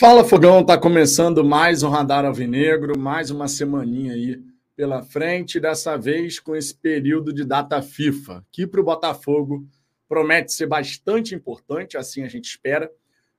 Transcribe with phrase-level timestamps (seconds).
[0.00, 4.42] Fala Fogão, tá começando mais um Radar Alvinegro, mais uma semaninha aí
[4.74, 9.68] pela frente, dessa vez com esse período de data FIFA, que para o Botafogo
[10.08, 12.90] promete ser bastante importante, assim a gente espera.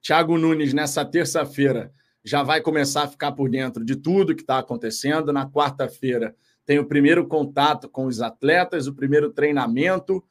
[0.03, 1.91] Thiago Nunes, nessa terça-feira,
[2.23, 5.33] já vai começar a ficar por dentro de tudo que está acontecendo.
[5.33, 10.23] Na quarta-feira, tem o primeiro contato com os atletas, o primeiro treinamento,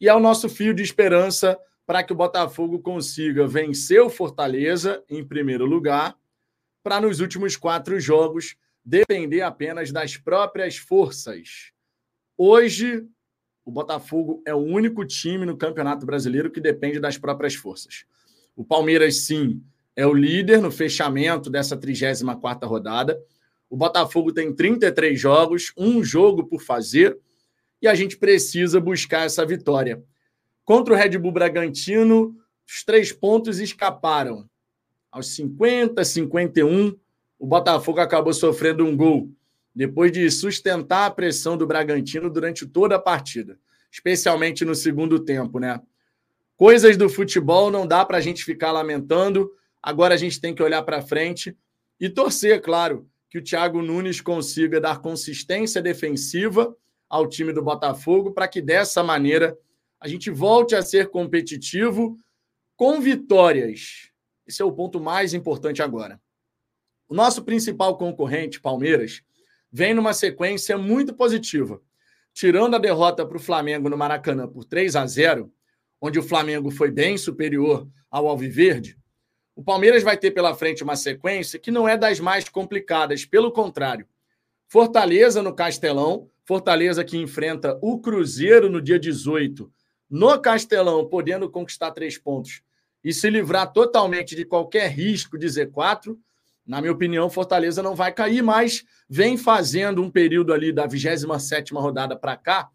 [0.00, 1.56] e é o nosso fio de esperança
[1.86, 6.18] para que o Botafogo consiga vencer o Fortaleza em primeiro lugar,
[6.82, 11.72] para nos últimos quatro jogos depender apenas das próprias forças.
[12.36, 13.06] Hoje,
[13.64, 18.04] o Botafogo é o único time no Campeonato Brasileiro que depende das próprias forças.
[18.54, 19.62] O Palmeiras, sim,
[19.96, 23.20] é o líder no fechamento dessa 34ª rodada.
[23.68, 27.18] O Botafogo tem 33 jogos, um jogo por fazer,
[27.80, 30.02] e a gente precisa buscar essa vitória.
[30.66, 34.50] Contra o Red Bull Bragantino, os três pontos escaparam.
[35.12, 36.92] Aos 50, 51,
[37.38, 39.30] o Botafogo acabou sofrendo um gol,
[39.72, 43.56] depois de sustentar a pressão do Bragantino durante toda a partida,
[43.92, 45.80] especialmente no segundo tempo, né?
[46.56, 49.48] Coisas do futebol não dá para a gente ficar lamentando.
[49.80, 51.56] Agora a gente tem que olhar para frente
[52.00, 56.76] e torcer, claro, que o Thiago Nunes consiga dar consistência defensiva
[57.08, 59.56] ao time do Botafogo para que dessa maneira
[60.06, 62.16] a gente volte a ser competitivo
[62.76, 64.12] com vitórias.
[64.46, 66.20] Esse é o ponto mais importante agora.
[67.08, 69.22] O nosso principal concorrente, Palmeiras,
[69.70, 71.82] vem numa sequência muito positiva.
[72.32, 75.52] Tirando a derrota para o Flamengo no Maracanã por 3 a 0,
[76.00, 78.96] onde o Flamengo foi bem superior ao Alviverde,
[79.56, 83.50] o Palmeiras vai ter pela frente uma sequência que não é das mais complicadas, pelo
[83.50, 84.06] contrário.
[84.68, 89.72] Fortaleza no Castelão, Fortaleza que enfrenta o Cruzeiro no dia 18
[90.08, 92.62] no Castelão, podendo conquistar três pontos
[93.02, 96.16] e se livrar totalmente de qualquer risco de Z4,
[96.66, 101.72] na minha opinião, Fortaleza não vai cair, mas vem fazendo um período ali da 27
[101.72, 102.68] rodada para cá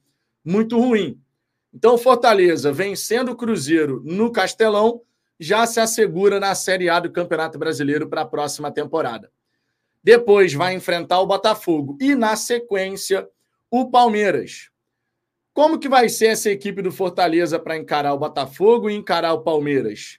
[0.43, 1.19] muito ruim.
[1.73, 5.01] Então, Fortaleza vencendo o Cruzeiro no Castelão
[5.39, 9.31] já se assegura na Série A do Campeonato Brasileiro para a próxima temporada.
[10.03, 13.27] Depois vai enfrentar o Botafogo e, na sequência,
[13.69, 14.70] o Palmeiras.
[15.53, 19.41] Como que vai ser essa equipe do Fortaleza para encarar o Botafogo e encarar o
[19.41, 20.17] Palmeiras?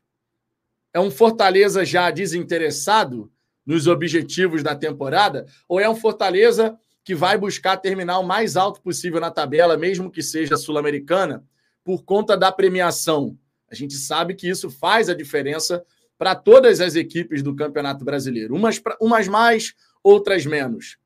[0.93, 3.33] É um Fortaleza já desinteressado
[3.65, 5.47] nos objetivos da temporada?
[5.67, 10.11] Ou é um Fortaleza que vai buscar terminar o mais alto possível na tabela, mesmo
[10.11, 11.43] que seja sul-americana,
[11.83, 13.39] por conta da premiação?
[13.71, 15.83] A gente sabe que isso faz a diferença
[16.19, 20.99] para todas as equipes do Campeonato Brasileiro, umas, umas mais, outras menos.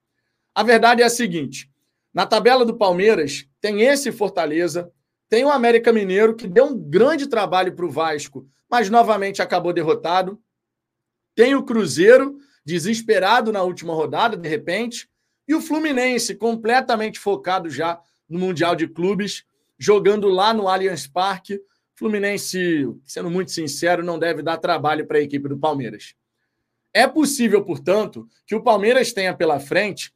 [0.53, 1.71] A verdade é a seguinte:
[2.17, 4.91] na tabela do Palmeiras, tem esse Fortaleza,
[5.29, 9.71] tem o América Mineiro, que deu um grande trabalho para o Vasco, mas novamente acabou
[9.71, 10.41] derrotado.
[11.35, 15.07] Tem o Cruzeiro, desesperado na última rodada, de repente.
[15.47, 19.45] E o Fluminense, completamente focado já no Mundial de Clubes,
[19.79, 21.61] jogando lá no Allianz Parque.
[21.95, 26.15] Fluminense, sendo muito sincero, não deve dar trabalho para a equipe do Palmeiras.
[26.95, 30.16] É possível, portanto, que o Palmeiras tenha pela frente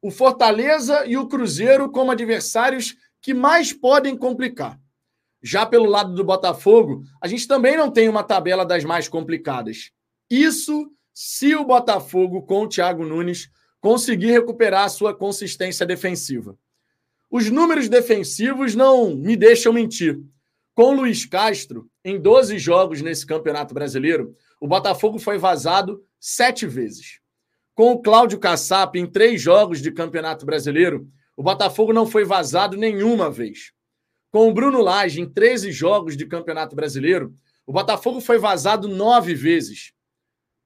[0.00, 4.78] o Fortaleza e o Cruzeiro como adversários que mais podem complicar.
[5.42, 9.90] Já pelo lado do Botafogo, a gente também não tem uma tabela das mais complicadas.
[10.30, 13.48] Isso se o Botafogo, com o Thiago Nunes,
[13.80, 16.58] conseguir recuperar a sua consistência defensiva.
[17.30, 20.20] Os números defensivos não me deixam mentir.
[20.74, 26.66] Com o Luiz Castro, em 12 jogos nesse Campeonato Brasileiro, o Botafogo foi vazado sete
[26.66, 27.20] vezes.
[27.76, 31.06] Com o Cláudio Kassap em três jogos de Campeonato Brasileiro,
[31.36, 33.70] o Botafogo não foi vazado nenhuma vez.
[34.30, 37.34] Com o Bruno Lage em 13 jogos de Campeonato Brasileiro,
[37.66, 39.92] o Botafogo foi vazado nove vezes.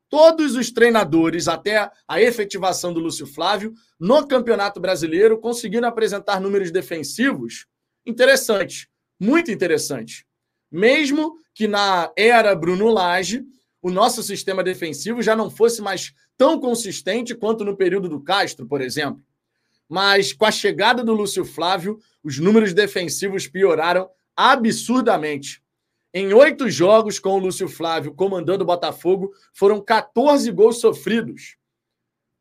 [0.08, 6.70] Todos os treinadores, até a efetivação do Lúcio Flávio, no Campeonato Brasileiro, conseguiram apresentar números
[6.70, 7.66] defensivos
[8.06, 8.86] interessantes,
[9.18, 10.24] muito interessantes.
[10.70, 13.44] Mesmo que na era Bruno Lage,
[13.82, 18.66] o nosso sistema defensivo já não fosse mais tão consistente quanto no período do Castro,
[18.66, 19.22] por exemplo.
[19.86, 25.62] Mas com a chegada do Lúcio Flávio, os números defensivos pioraram absurdamente.
[26.14, 31.58] Em oito jogos com o Lúcio Flávio comandando o Botafogo, foram 14 gols sofridos.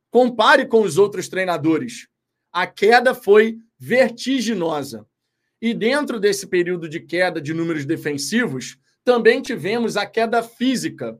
[0.09, 2.07] Compare com os outros treinadores.
[2.53, 5.05] A queda foi vertiginosa.
[5.61, 11.19] E dentro desse período de queda de números defensivos, também tivemos a queda física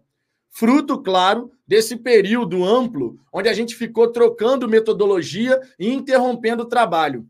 [0.50, 7.28] fruto, claro, desse período amplo onde a gente ficou trocando metodologia e interrompendo o trabalho.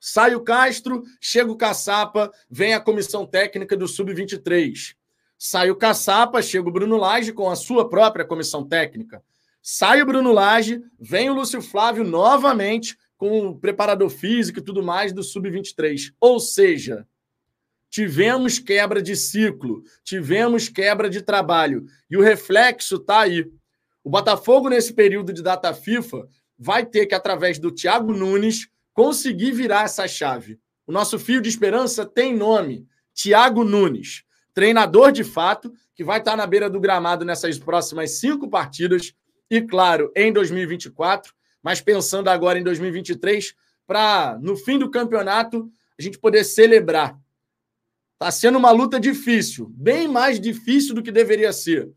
[0.00, 4.94] Sai o Castro, chega o Caçapa, vem a comissão técnica do Sub-23.
[5.36, 9.22] Sai o Caçapa, chega o Bruno Lage com a sua própria comissão técnica.
[9.62, 14.82] Sai o Bruno Lage, vem o Lúcio Flávio novamente com o preparador físico e tudo
[14.82, 16.14] mais do Sub-23.
[16.18, 17.06] Ou seja,
[17.90, 21.84] tivemos quebra de ciclo, tivemos quebra de trabalho.
[22.08, 23.44] E o reflexo está aí.
[24.02, 26.26] O Botafogo, nesse período de data FIFA,
[26.58, 30.58] vai ter que, através do Thiago Nunes, conseguir virar essa chave.
[30.86, 36.36] O nosso fio de esperança tem nome: Thiago Nunes treinador de fato, que vai estar
[36.36, 39.14] na beira do gramado nessas próximas cinco partidas
[39.50, 41.32] e, claro, em 2024,
[41.62, 43.54] mas pensando agora em 2023,
[43.86, 47.18] para no fim do campeonato a gente poder celebrar.
[48.20, 51.90] Está sendo uma luta difícil, bem mais difícil do que deveria ser.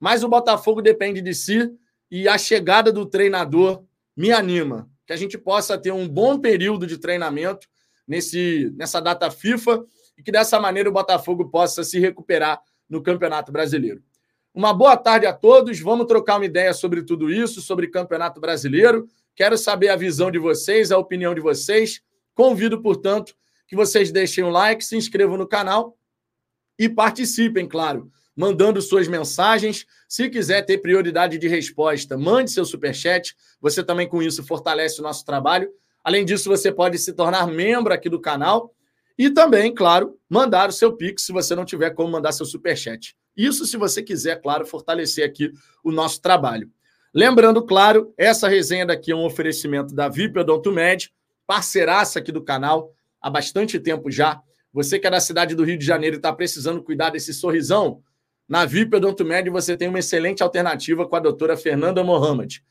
[0.00, 1.70] Mas o Botafogo depende de si
[2.10, 3.84] e a chegada do treinador
[4.16, 4.90] me anima.
[5.06, 7.68] Que a gente possa ter um bom período de treinamento
[8.08, 9.84] nesse, nessa data FIFA
[10.18, 14.02] e que dessa maneira o Botafogo possa se recuperar no Campeonato Brasileiro.
[14.52, 15.78] Uma boa tarde a todos.
[15.78, 19.06] Vamos trocar uma ideia sobre tudo isso, sobre Campeonato Brasileiro.
[19.36, 22.02] Quero saber a visão de vocês, a opinião de vocês.
[22.34, 23.36] Convido, portanto,
[23.72, 25.96] que vocês deixem um like, se inscrevam no canal
[26.78, 29.86] e participem, claro, mandando suas mensagens.
[30.06, 33.34] Se quiser ter prioridade de resposta, mande seu superchat.
[33.62, 35.70] Você também, com isso, fortalece o nosso trabalho.
[36.04, 38.74] Além disso, você pode se tornar membro aqui do canal
[39.16, 43.16] e também, claro, mandar o seu Pix se você não tiver como mandar seu superchat.
[43.34, 45.50] Isso se você quiser, claro, fortalecer aqui
[45.82, 46.70] o nosso trabalho.
[47.14, 51.10] Lembrando, claro, essa resenha daqui é um oferecimento da VIP Odontomed,
[51.46, 52.92] parceiraça aqui do canal
[53.22, 54.42] há bastante tempo já.
[54.72, 58.02] Você que é da cidade do Rio de Janeiro e está precisando cuidar desse sorrisão,
[58.48, 62.62] na VIP Odontomed você tem uma excelente alternativa com a doutora Fernanda Mohamed.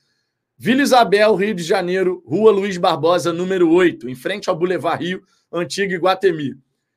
[0.58, 5.24] Vila Isabel, Rio de Janeiro, Rua Luiz Barbosa, número 8, em frente ao Boulevard Rio,
[5.52, 6.56] Antigo Iguatemi.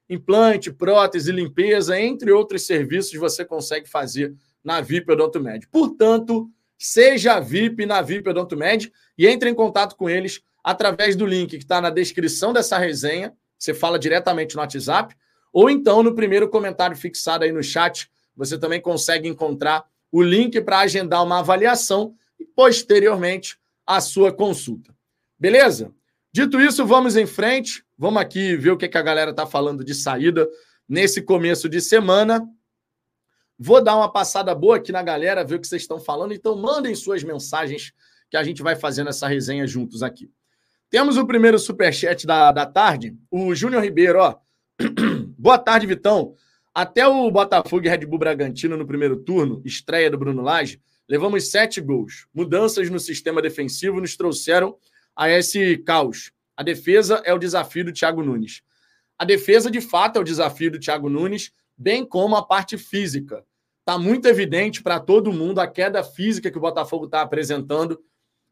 [0.09, 5.67] Implante, prótese, limpeza, entre outros serviços, você consegue fazer na VIP Odontomed.
[5.69, 11.51] Portanto, seja VIP na VIP Odontomed e entre em contato com eles através do link
[11.51, 13.33] que está na descrição dessa resenha.
[13.64, 15.16] Você fala diretamente no WhatsApp,
[15.50, 20.61] ou então no primeiro comentário fixado aí no chat, você também consegue encontrar o link
[20.61, 24.94] para agendar uma avaliação e posteriormente a sua consulta.
[25.38, 25.94] Beleza?
[26.31, 27.82] Dito isso, vamos em frente.
[27.96, 30.46] Vamos aqui ver o que, a galera está falando de saída
[30.87, 32.46] nesse começo de semana.
[33.58, 36.34] Vou dar uma passada boa aqui na galera, ver o que vocês estão falando.
[36.34, 37.94] Então, mandem suas mensagens
[38.28, 40.31] que a gente vai fazendo essa resenha juntos aqui.
[40.94, 44.37] Temos o primeiro superchat da, da tarde, o Júnior Ribeiro, ó.
[45.37, 46.37] Boa tarde, Vitão.
[46.73, 51.50] Até o Botafogo e Red Bull Bragantino no primeiro turno, estreia do Bruno Lage, levamos
[51.50, 52.29] sete gols.
[52.32, 54.76] Mudanças no sistema defensivo nos trouxeram
[55.17, 56.31] a esse caos.
[56.56, 58.62] A defesa é o desafio do Thiago Nunes.
[59.19, 63.44] A defesa, de fato, é o desafio do Thiago Nunes, bem como a parte física.
[63.81, 67.99] Está muito evidente para todo mundo a queda física que o Botafogo está apresentando,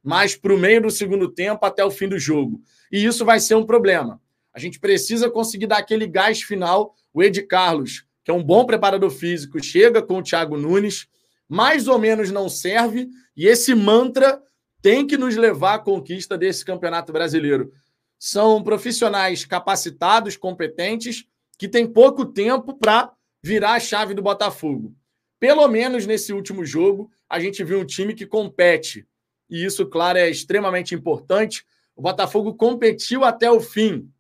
[0.03, 2.61] mais para o meio do segundo tempo até o fim do jogo.
[2.91, 4.21] E isso vai ser um problema.
[4.53, 6.95] A gente precisa conseguir dar aquele gás final.
[7.15, 11.07] O Ed Carlos, que é um bom preparador físico, chega com o Thiago Nunes,
[11.49, 14.43] mais ou menos não serve, e esse mantra
[14.81, 17.73] tem que nos levar à conquista desse campeonato brasileiro.
[18.19, 21.25] São profissionais capacitados, competentes,
[21.59, 23.13] que têm pouco tempo para
[23.43, 24.95] virar a chave do Botafogo.
[25.39, 29.07] Pelo menos nesse último jogo, a gente viu um time que compete.
[29.53, 31.67] E isso, claro, é extremamente importante.
[31.95, 34.11] O Botafogo competiu até o fim,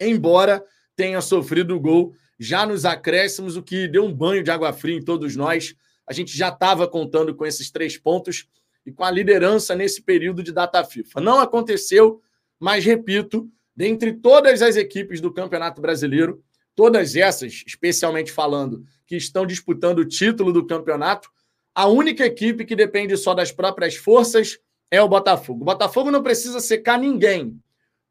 [0.00, 0.64] embora
[0.96, 4.96] tenha sofrido o gol já nos acréscimos, o que deu um banho de água fria
[4.96, 5.74] em todos nós.
[6.06, 8.48] A gente já estava contando com esses três pontos
[8.86, 11.20] e com a liderança nesse período de data FIFA.
[11.20, 12.22] Não aconteceu,
[12.58, 16.42] mas repito, dentre todas as equipes do Campeonato Brasileiro,
[16.74, 21.30] todas essas, especialmente falando, que estão disputando o título do campeonato,
[21.78, 24.58] a única equipe que depende só das próprias forças
[24.90, 25.62] é o Botafogo.
[25.62, 27.56] O Botafogo não precisa secar ninguém.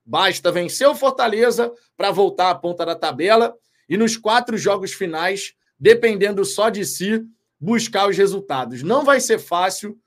[0.06, 3.54] Basta vencer o Fortaleza para voltar à ponta da tabela
[3.90, 7.22] e nos quatro jogos finais, dependendo só de si,
[7.60, 8.84] buscar os resultados.
[8.84, 10.00] Não vai ser fácil,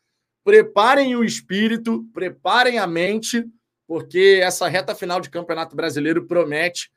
[0.43, 3.45] preparem o espírito, preparem a mente,
[3.87, 6.91] porque essa reta final de Campeonato Brasileiro promete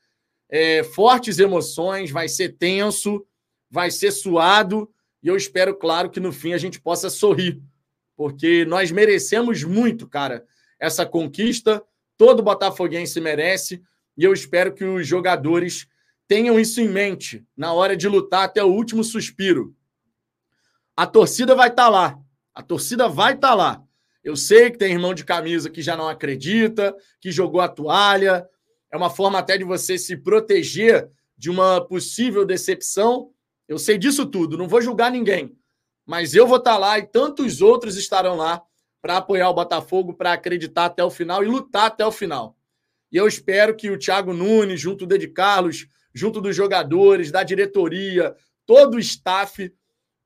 [0.49, 3.27] é, fortes emoções, vai ser tenso,
[3.69, 4.89] vai ser suado,
[5.23, 7.61] e eu espero, claro, que no fim a gente possa sorrir,
[8.15, 10.45] porque nós merecemos muito, cara,
[10.79, 11.81] essa conquista,
[12.17, 13.81] todo botafoguense merece,
[14.17, 15.87] e eu espero que os jogadores
[16.27, 19.75] tenham isso em mente na hora de lutar até o último suspiro.
[20.95, 22.19] A torcida vai estar tá lá,
[22.53, 23.83] a torcida vai estar tá lá.
[24.23, 28.47] Eu sei que tem irmão de camisa que já não acredita, que jogou a toalha.
[28.91, 33.32] É uma forma até de você se proteger de uma possível decepção,
[33.67, 35.57] Eu sei disso tudo, não vou julgar ninguém.
[36.05, 38.61] Mas eu vou estar lá e tantos outros estarão lá
[39.01, 42.57] para apoiar o Botafogo, para acreditar até o final e lutar até o final.
[43.11, 47.43] E eu espero que o Thiago Nunes, junto do Ed Carlos, junto dos jogadores, da
[47.43, 49.71] diretoria, todo o staff,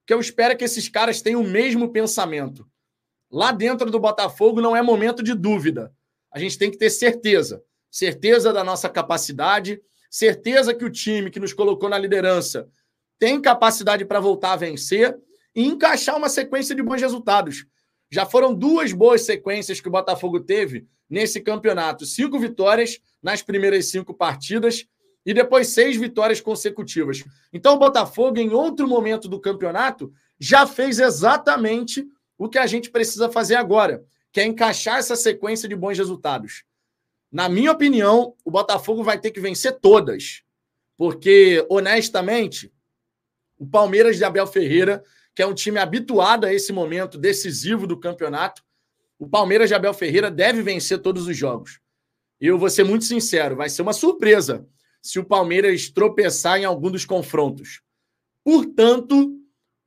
[0.06, 2.68] que eu espero que esses caras tenham o mesmo pensamento.
[3.30, 5.94] Lá dentro do Botafogo não é momento de dúvida.
[6.32, 7.62] A gente tem que ter certeza.
[7.92, 12.70] Certeza da nossa capacidade, certeza que o time que nos colocou na liderança
[13.20, 15.18] tem capacidade para voltar a vencer
[15.56, 17.66] e encaixar uma sequência de bons resultados.
[18.10, 23.90] Já foram duas boas sequências que o Botafogo teve nesse campeonato: cinco vitórias nas primeiras
[23.90, 24.86] cinco partidas
[25.26, 27.24] e depois seis vitórias consecutivas.
[27.52, 32.08] Então, o Botafogo, em outro momento do campeonato, já fez exatamente
[32.38, 36.64] o que a gente precisa fazer agora, que é encaixar essa sequência de bons resultados.
[37.30, 40.44] Na minha opinião, o Botafogo vai ter que vencer todas,
[40.96, 42.72] porque, honestamente,
[43.58, 48.00] o Palmeiras de Abel Ferreira, que é um time habituado a esse momento decisivo do
[48.00, 48.64] campeonato,
[49.20, 51.80] o Palmeiras de Abel Ferreira deve vencer todos os jogos.
[52.40, 54.68] Eu vou ser muito sincero, vai ser uma surpresa
[55.02, 57.82] se o Palmeiras tropeçar em algum dos confrontos.
[58.44, 59.34] Portanto,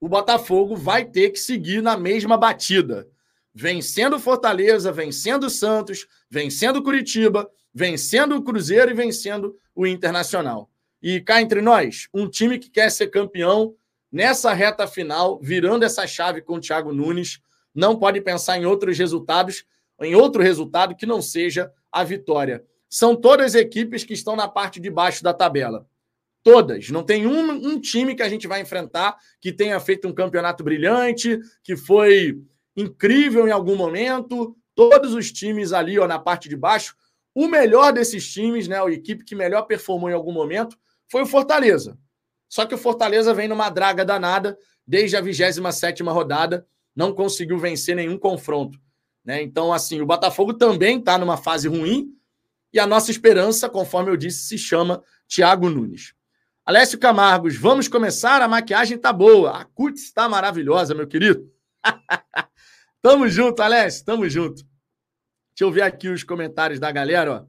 [0.00, 3.06] o Botafogo vai ter que seguir na mesma batida,
[3.54, 10.69] vencendo Fortaleza, vencendo Santos, vencendo Curitiba, vencendo o Cruzeiro e vencendo o Internacional.
[11.02, 13.74] E cá entre nós, um time que quer ser campeão
[14.10, 17.40] nessa reta final, virando essa chave com o Thiago Nunes,
[17.74, 19.64] não pode pensar em outros resultados,
[20.00, 24.80] em outro resultado que não seja a vitória são todas equipes que estão na parte
[24.80, 25.86] de baixo da tabela.
[26.42, 26.90] Todas.
[26.90, 30.64] Não tem um, um, time que a gente vai enfrentar que tenha feito um campeonato
[30.64, 32.42] brilhante, que foi
[32.76, 34.56] incrível em algum momento.
[34.74, 36.96] Todos os times ali ó, na parte de baixo.
[37.32, 40.76] O melhor desses times, né, a equipe que melhor performou em algum momento,
[41.10, 41.98] foi o Fortaleza.
[42.48, 47.94] Só que o Fortaleza vem numa draga danada desde a 27 rodada, não conseguiu vencer
[47.94, 48.78] nenhum confronto.
[49.24, 49.42] Né?
[49.42, 52.16] Então, assim, o Botafogo também está numa fase ruim,
[52.72, 56.14] e a nossa esperança, conforme eu disse, se chama Tiago Nunes.
[56.64, 58.40] Alessio Camargos, vamos começar?
[58.42, 59.60] A maquiagem tá boa.
[59.60, 61.50] A cutis está maravilhosa, meu querido.
[63.02, 64.62] tamo junto, Alessio, tamo junto.
[65.48, 67.46] Deixa eu ver aqui os comentários da galera,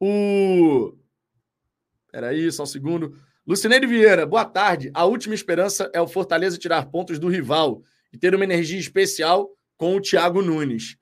[0.00, 0.06] ó.
[0.06, 0.95] O.
[2.16, 3.14] Peraí, só um segundo.
[3.46, 4.90] Lucineide Vieira, boa tarde.
[4.94, 9.50] A última esperança é o Fortaleza tirar pontos do rival e ter uma energia especial
[9.76, 10.96] com o Thiago Nunes.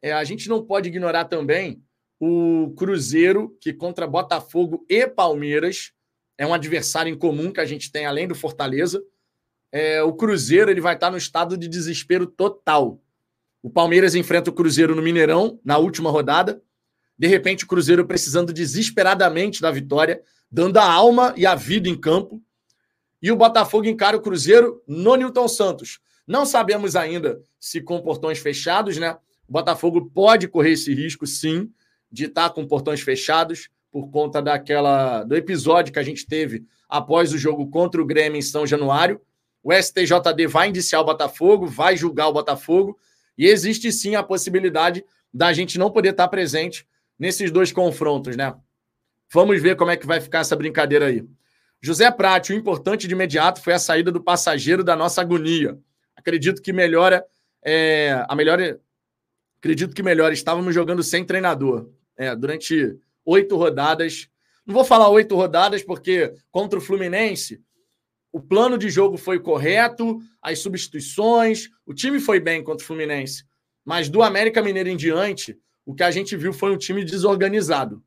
[0.00, 1.82] É, a gente não pode ignorar também
[2.18, 5.92] o Cruzeiro, que contra Botafogo e Palmeiras
[6.38, 9.04] é um adversário em comum que a gente tem além do Fortaleza.
[9.70, 12.98] É, o Cruzeiro ele vai estar no estado de desespero total.
[13.62, 16.62] O Palmeiras enfrenta o Cruzeiro no Mineirão na última rodada.
[17.18, 21.98] De repente, o Cruzeiro precisando desesperadamente da vitória, dando a alma e a vida em
[21.98, 22.40] campo.
[23.20, 25.98] E o Botafogo encara o Cruzeiro no Newton Santos.
[26.26, 29.16] Não sabemos ainda se com portões fechados, né?
[29.48, 31.70] O Botafogo pode correr esse risco, sim
[32.10, 37.32] de estar com portões fechados por conta daquela do episódio que a gente teve após
[37.32, 39.20] o jogo contra o Grêmio em São Januário.
[39.62, 42.98] O STJD vai indiciar o Botafogo, vai julgar o Botafogo
[43.36, 46.86] e existe sim a possibilidade da gente não poder estar presente
[47.18, 48.54] nesses dois confrontos, né?
[49.32, 51.24] Vamos ver como é que vai ficar essa brincadeira aí.
[51.80, 55.78] José Prati, o importante de imediato foi a saída do passageiro da nossa agonia.
[56.16, 57.24] Acredito que melhora
[57.62, 58.58] é, a melhor
[59.58, 64.28] acredito que melhor estávamos jogando sem treinador é, durante oito rodadas.
[64.64, 67.60] Não vou falar oito rodadas, porque contra o Fluminense,
[68.32, 73.44] o plano de jogo foi correto, as substituições, o time foi bem contra o Fluminense.
[73.84, 78.02] Mas do América Mineiro em diante, o que a gente viu foi um time desorganizado.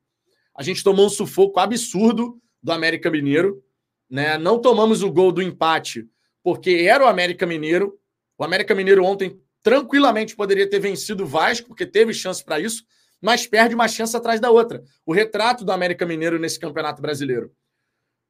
[0.55, 3.63] A gente tomou um sufoco absurdo do América Mineiro.
[4.09, 4.37] Né?
[4.37, 6.07] Não tomamos o gol do empate,
[6.43, 7.97] porque era o América Mineiro.
[8.37, 12.83] O América Mineiro ontem tranquilamente poderia ter vencido o Vasco, porque teve chance para isso
[13.21, 14.83] mas perde uma chance atrás da outra.
[15.05, 17.53] O retrato do América Mineiro nesse Campeonato Brasileiro.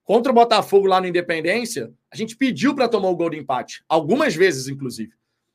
[0.03, 3.83] Contra o Botafogo lá no Independência, a gente pediu para tomar o gol de empate,
[3.87, 5.13] algumas vezes, inclusive,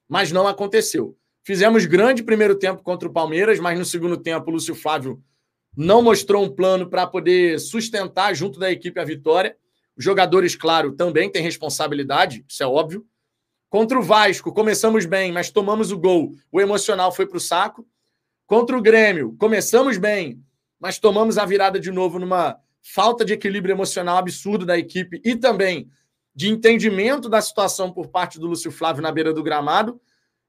[0.09, 1.19] mas não aconteceu.
[1.47, 5.23] Fizemos grande primeiro tempo contra o Palmeiras, mas no segundo tempo o Lúcio Flávio
[5.77, 9.57] não mostrou um plano para poder sustentar junto da equipe a vitória.
[9.97, 13.07] Os jogadores, claro, também têm responsabilidade, isso é óbvio.
[13.71, 16.33] Contra o Vasco, começamos bem, mas tomamos o gol.
[16.51, 17.87] O emocional foi para o saco.
[18.45, 20.43] Contra o Grêmio, começamos bem,
[20.81, 25.37] mas tomamos a virada de novo numa falta de equilíbrio emocional absurdo da equipe e
[25.37, 25.89] também
[26.35, 30.01] de entendimento da situação por parte do Lúcio Flávio na beira do gramado.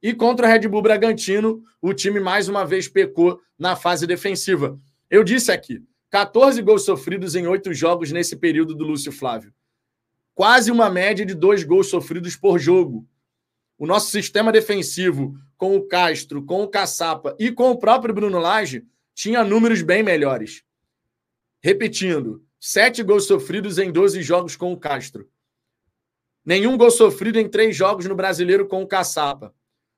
[0.02, 4.80] E contra o Red Bull Bragantino, o time mais uma vez pecou na fase defensiva.
[5.10, 9.54] Eu disse aqui: 14 gols sofridos em oito jogos nesse período do Lúcio Flávio.
[10.34, 13.08] quase uma média de dois gols sofridos por jogo.
[13.76, 18.38] O nosso sistema defensivo, com o Castro, com o Caçapa e com o próprio Bruno
[18.38, 18.86] Lage,
[19.16, 20.64] tinha números bem melhores.
[21.60, 25.28] Repetindo, sete gols sofridos em 12 jogos com o Castro.
[26.46, 29.54] Nenhum gol sofrido em três jogos no Brasileiro com o Caçapa.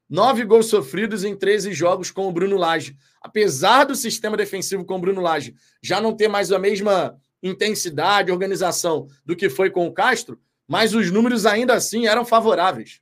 [0.09, 2.97] Nove gols sofridos em 13 jogos com o Bruno Lage.
[3.21, 8.31] Apesar do sistema defensivo com o Bruno Lage já não ter mais a mesma intensidade,
[8.31, 13.01] organização do que foi com o Castro, mas os números ainda assim eram favoráveis.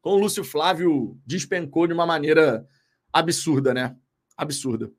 [0.00, 2.66] Com o Lúcio Flávio despencou de uma maneira
[3.12, 3.96] absurda, né?
[4.36, 4.90] Absurda.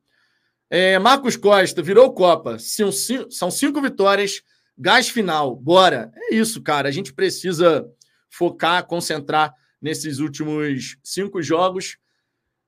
[0.69, 2.59] É, Marcos Costa virou Copa.
[2.59, 4.41] São cinco, são cinco vitórias,
[4.77, 5.55] gás final.
[5.55, 6.11] Bora.
[6.15, 6.89] É isso, cara.
[6.89, 7.89] A gente precisa
[8.29, 9.53] focar, concentrar
[9.87, 11.97] nesses últimos cinco jogos.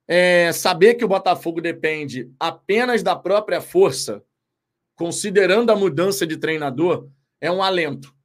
[0.08, 4.24] É, saber que o Botafogo depende apenas da própria força,
[4.96, 7.10] considerando a mudança de treinador,
[7.42, 8.16] é um alento.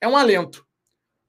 [0.00, 0.64] É um alento.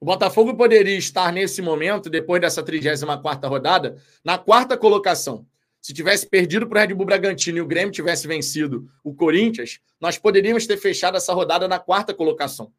[0.00, 5.44] O Botafogo poderia estar nesse momento, depois dessa 34 rodada, na quarta colocação.
[5.82, 9.80] Se tivesse perdido para o Red Bull Bragantino e o Grêmio tivesse vencido o Corinthians,
[10.00, 12.72] nós poderíamos ter fechado essa rodada na quarta colocação.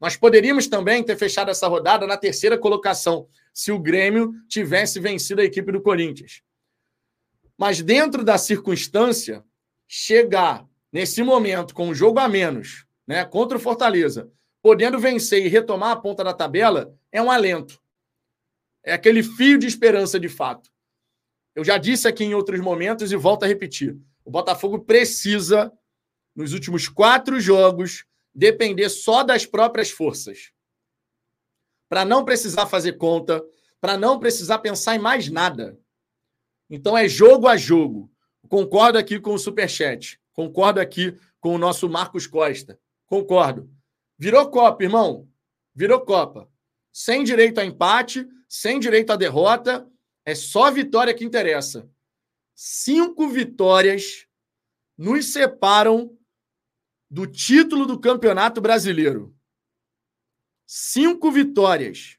[0.00, 5.40] Nós poderíamos também ter fechado essa rodada na terceira colocação, se o Grêmio tivesse vencido
[5.40, 6.42] a equipe do Corinthians.
[7.56, 9.44] Mas dentro da circunstância,
[9.86, 14.30] chegar nesse momento com um jogo a menos, né, contra o Fortaleza,
[14.62, 17.80] podendo vencer e retomar a ponta da tabela, é um alento.
[18.82, 20.70] É aquele fio de esperança de fato.
[21.54, 23.96] Eu já disse aqui em outros momentos e volto a repetir.
[24.24, 25.72] O Botafogo precisa,
[26.34, 30.52] nos últimos quatro jogos, depender só das próprias forças.
[31.88, 33.44] Para não precisar fazer conta,
[33.80, 35.78] para não precisar pensar em mais nada.
[36.68, 38.10] Então é jogo a jogo.
[38.48, 40.20] Concordo aqui com o Superchat.
[40.32, 42.80] Concordo aqui com o nosso Marcos Costa.
[43.06, 43.70] Concordo.
[44.18, 45.28] Virou Copa, irmão.
[45.74, 46.50] Virou Copa.
[46.92, 49.86] Sem direito a empate, sem direito a derrota.
[50.24, 51.88] É só vitória que interessa.
[52.54, 54.26] Cinco vitórias
[54.96, 56.16] nos separam
[57.14, 59.32] do título do Campeonato Brasileiro.
[60.66, 62.18] Cinco vitórias.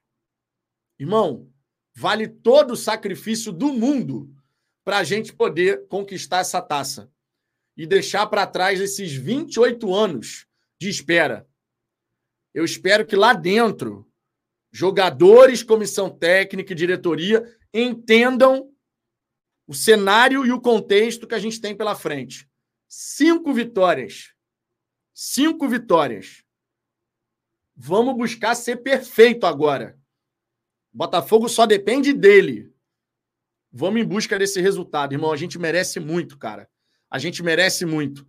[0.98, 1.52] Irmão,
[1.94, 4.34] vale todo o sacrifício do mundo
[4.86, 7.12] para a gente poder conquistar essa taça
[7.76, 10.48] e deixar para trás esses 28 anos
[10.80, 11.46] de espera.
[12.54, 14.10] Eu espero que lá dentro,
[14.72, 18.74] jogadores, comissão técnica e diretoria entendam
[19.68, 22.50] o cenário e o contexto que a gente tem pela frente.
[22.88, 24.35] Cinco vitórias
[25.18, 26.44] Cinco vitórias.
[27.74, 29.98] Vamos buscar ser perfeito agora.
[30.92, 32.70] Botafogo só depende dele.
[33.72, 35.32] Vamos em busca desse resultado, irmão.
[35.32, 36.70] A gente merece muito, cara.
[37.10, 38.28] A gente merece muito.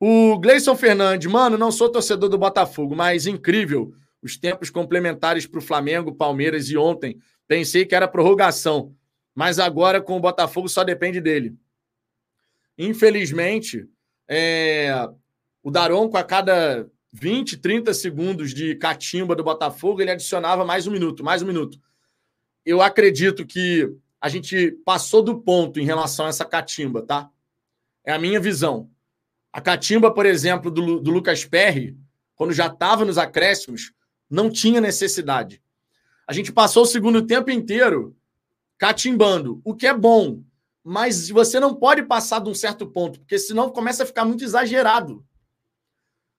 [0.00, 3.94] O Gleison Fernandes, mano, não sou torcedor do Botafogo, mas incrível.
[4.20, 7.16] Os tempos complementares para o Flamengo, Palmeiras e ontem.
[7.46, 8.92] Pensei que era prorrogação,
[9.32, 11.56] mas agora com o Botafogo só depende dele.
[12.76, 13.88] Infelizmente,
[14.28, 15.08] é,
[15.66, 20.92] o Daronco, a cada 20, 30 segundos de catimba do Botafogo, ele adicionava mais um
[20.92, 21.76] minuto, mais um minuto.
[22.64, 27.28] Eu acredito que a gente passou do ponto em relação a essa catimba, tá?
[28.04, 28.88] É a minha visão.
[29.52, 31.98] A catimba, por exemplo, do, do Lucas Perry,
[32.36, 33.92] quando já estava nos acréscimos,
[34.30, 35.60] não tinha necessidade.
[36.28, 38.16] A gente passou o segundo tempo inteiro
[38.78, 40.44] catimbando, o que é bom,
[40.84, 44.44] mas você não pode passar de um certo ponto, porque senão começa a ficar muito
[44.44, 45.26] exagerado.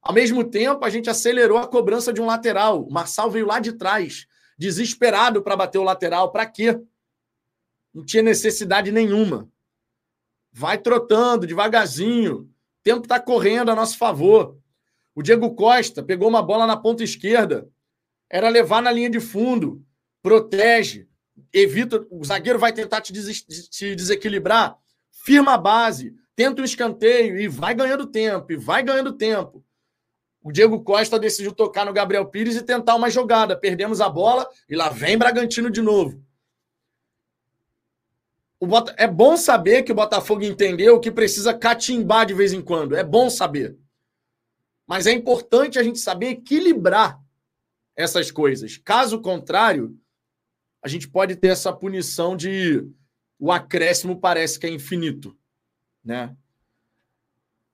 [0.02, 2.84] Ao mesmo tempo, a gente acelerou a cobrança de um lateral.
[2.84, 4.26] O Marçal veio lá de trás,
[4.58, 6.32] desesperado para bater o lateral.
[6.32, 6.80] Para quê?
[7.94, 9.50] Não tinha necessidade nenhuma.
[10.52, 12.42] Vai trotando devagarzinho.
[12.42, 12.50] O
[12.84, 14.58] tempo está correndo a nosso favor.
[15.14, 17.68] O Diego Costa pegou uma bola na ponta esquerda.
[18.30, 19.84] Era levar na linha de fundo.
[20.22, 21.08] Protege.
[21.52, 22.06] Evita.
[22.10, 24.78] O zagueiro vai tentar te, des te desequilibrar.
[25.12, 26.14] Firma a base.
[26.36, 28.52] Tenta um escanteio e vai ganhando tempo.
[28.52, 29.66] E vai ganhando tempo.
[30.41, 33.58] O Diego Costa decidiu tocar no Gabriel Pires e tentar uma jogada.
[33.58, 36.23] Perdemos a bola e lá vem Bragantino de novo.
[38.60, 38.95] Bota...
[38.97, 42.95] É bom saber que o Botafogo entendeu que precisa catimbar de vez em quando.
[42.95, 43.78] É bom saber.
[44.88, 47.21] Mas é importante a gente saber equilibrar
[47.95, 48.78] essas coisas.
[48.78, 50.00] Caso contrário,
[50.82, 52.88] a gente pode ter essa punição de
[53.39, 55.38] o acréscimo parece que é infinito,
[56.04, 56.36] né?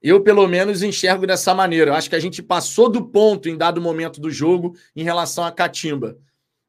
[0.03, 1.91] Eu, pelo menos, enxergo dessa maneira.
[1.91, 5.45] Eu acho que a gente passou do ponto em dado momento do jogo em relação
[5.45, 6.19] à catimba.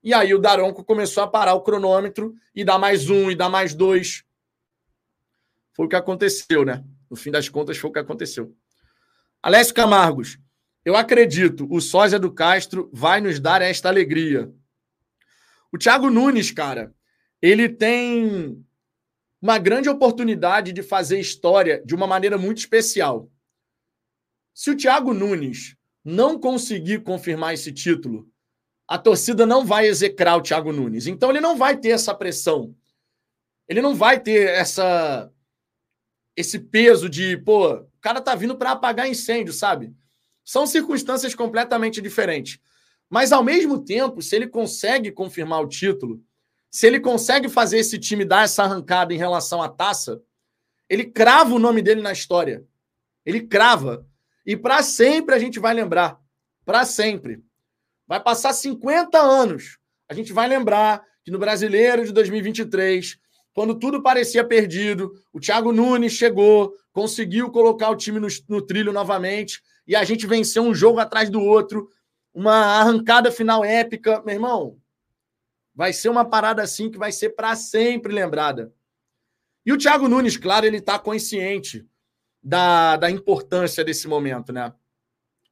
[0.05, 3.49] E aí o Daronco começou a parar o cronômetro e dar mais um, e dar
[3.49, 4.23] mais dois.
[5.73, 6.85] Foi o que aconteceu, né?
[7.11, 8.55] No fim das contas, foi o que aconteceu.
[9.43, 10.39] Alessio Camargos.
[10.85, 14.53] Eu acredito, o sósia do Castro vai nos dar esta alegria.
[15.73, 16.95] O Thiago Nunes, cara,
[17.43, 18.65] ele tem
[19.45, 23.31] uma grande oportunidade de fazer história de uma maneira muito especial.
[24.55, 28.27] Se o Thiago Nunes não conseguir confirmar esse título,
[28.89, 31.07] a torcida não vai execrar o Thiago Nunes.
[31.07, 32.75] Então ele não vai ter essa pressão.
[33.69, 35.31] Ele não vai ter essa
[36.35, 39.95] esse peso de, pô, o cara tá vindo para apagar incêndio, sabe?
[40.43, 42.59] São circunstâncias completamente diferentes.
[43.11, 46.25] Mas ao mesmo tempo, se ele consegue confirmar o título,
[46.75, 50.21] se ele consegue fazer esse time dar essa arrancada em relação à taça,
[50.89, 52.65] ele crava o nome dele na história.
[53.25, 54.05] Ele crava.
[54.45, 56.19] E para sempre a gente vai lembrar.
[56.65, 57.41] Para sempre.
[58.09, 59.79] Vai passar 50 anos.
[60.09, 63.19] A gente vai lembrar que no Brasileiro de 2023,
[63.53, 68.93] quando tudo parecia perdido, o Thiago Nunes chegou, conseguiu colocar o time no, no trilho
[68.93, 71.89] novamente e a gente venceu um jogo atrás do outro.
[72.35, 74.21] Uma arrancada final épica.
[74.27, 74.77] Meu irmão,
[75.75, 78.73] vai ser uma parada assim que vai ser para sempre lembrada.
[79.67, 81.87] E o Thiago Nunes, claro, ele está consciente
[82.43, 84.73] da, da importância desse momento, né?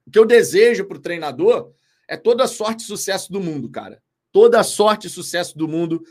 [0.07, 1.73] O que eu desejo para o treinador
[2.07, 4.03] é toda a sorte e sucesso do mundo, cara.
[4.31, 6.05] Toda a sorte e sucesso do mundo.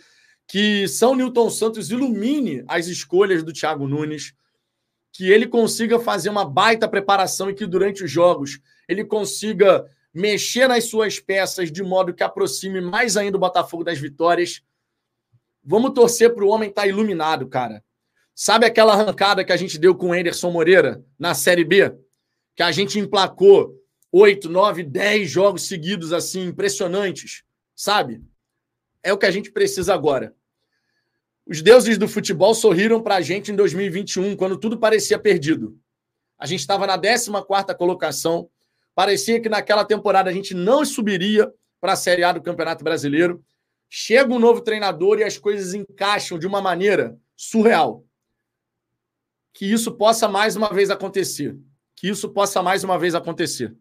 [0.47, 4.33] Que São Newton Santos ilumine as escolhas do Thiago Nunes.
[5.13, 10.67] Que ele consiga fazer uma baita preparação e que durante os jogos ele consiga mexer
[10.67, 14.61] nas suas peças de modo que aproxime mais ainda o Botafogo das vitórias.
[15.63, 17.83] Vamos torcer para o homem estar tá iluminado, cara.
[18.33, 21.93] Sabe aquela arrancada que a gente deu com o Anderson Moreira na Série B?
[22.55, 23.79] Que a gente emplacou
[24.11, 27.43] oito, nove, dez jogos seguidos assim, impressionantes,
[27.75, 28.21] sabe?
[29.03, 30.35] É o que a gente precisa agora.
[31.45, 35.77] Os deuses do futebol sorriram para a gente em 2021, quando tudo parecia perdido.
[36.37, 37.31] A gente estava na 14
[37.77, 38.49] colocação.
[39.01, 43.43] Parecia que naquela temporada a gente não subiria para a Série A do Campeonato Brasileiro.
[43.89, 48.05] Chega um novo treinador e as coisas encaixam de uma maneira surreal
[49.51, 51.57] que isso possa mais uma vez acontecer.
[51.95, 53.75] Que isso possa mais uma vez acontecer.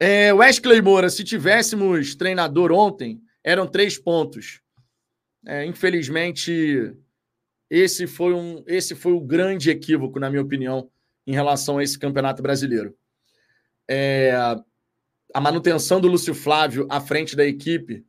[0.00, 4.62] É, Wesley Moura, se tivéssemos treinador ontem, eram três pontos.
[5.44, 6.90] É, infelizmente,
[7.68, 10.90] esse foi, um, esse foi o grande equívoco, na minha opinião,
[11.26, 12.96] em relação a esse campeonato brasileiro.
[13.94, 14.32] É,
[15.34, 18.02] a manutenção do Lúcio Flávio à frente da equipe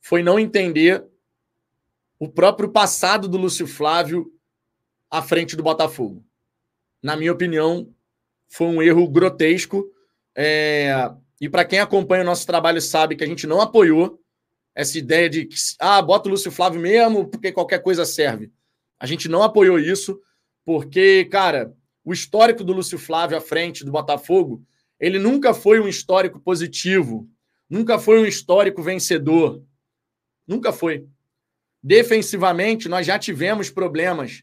[0.00, 1.04] foi não entender
[2.16, 4.32] o próprio passado do Lúcio Flávio
[5.10, 6.24] à frente do Botafogo.
[7.02, 7.92] Na minha opinião,
[8.48, 9.84] foi um erro grotesco.
[10.32, 11.10] É...
[11.40, 14.20] E para quem acompanha o nosso trabalho sabe que a gente não apoiou
[14.76, 18.52] essa ideia de que, ah, bota o Lúcio Flávio mesmo, porque qualquer coisa serve.
[18.96, 20.20] A gente não apoiou isso,
[20.64, 24.64] porque, cara, o histórico do Lúcio Flávio à frente do Botafogo,
[24.98, 27.28] ele nunca foi um histórico positivo,
[27.68, 29.62] nunca foi um histórico vencedor.
[30.46, 31.06] Nunca foi.
[31.82, 34.42] Defensivamente, nós já tivemos problemas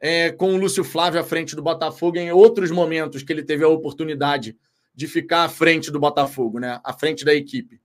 [0.00, 3.64] é, com o Lúcio Flávio à frente do Botafogo em outros momentos que ele teve
[3.64, 4.56] a oportunidade
[4.94, 6.80] de ficar à frente do Botafogo, né?
[6.82, 7.80] à frente da equipe.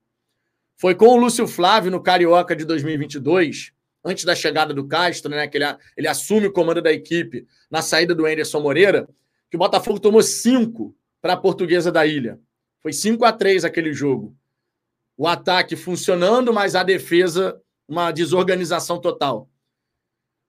[0.76, 3.72] Foi com o Lúcio Flávio no Carioca de 2022,
[4.04, 5.46] antes da chegada do Castro, né?
[5.46, 9.08] que ele, ele assume o comando da equipe na saída do Anderson Moreira,
[9.50, 12.38] que o Botafogo tomou cinco para a Portuguesa da Ilha.
[12.80, 14.36] Foi 5 a 3 aquele jogo.
[15.16, 17.58] O ataque funcionando, mas a defesa
[17.88, 19.48] uma desorganização total.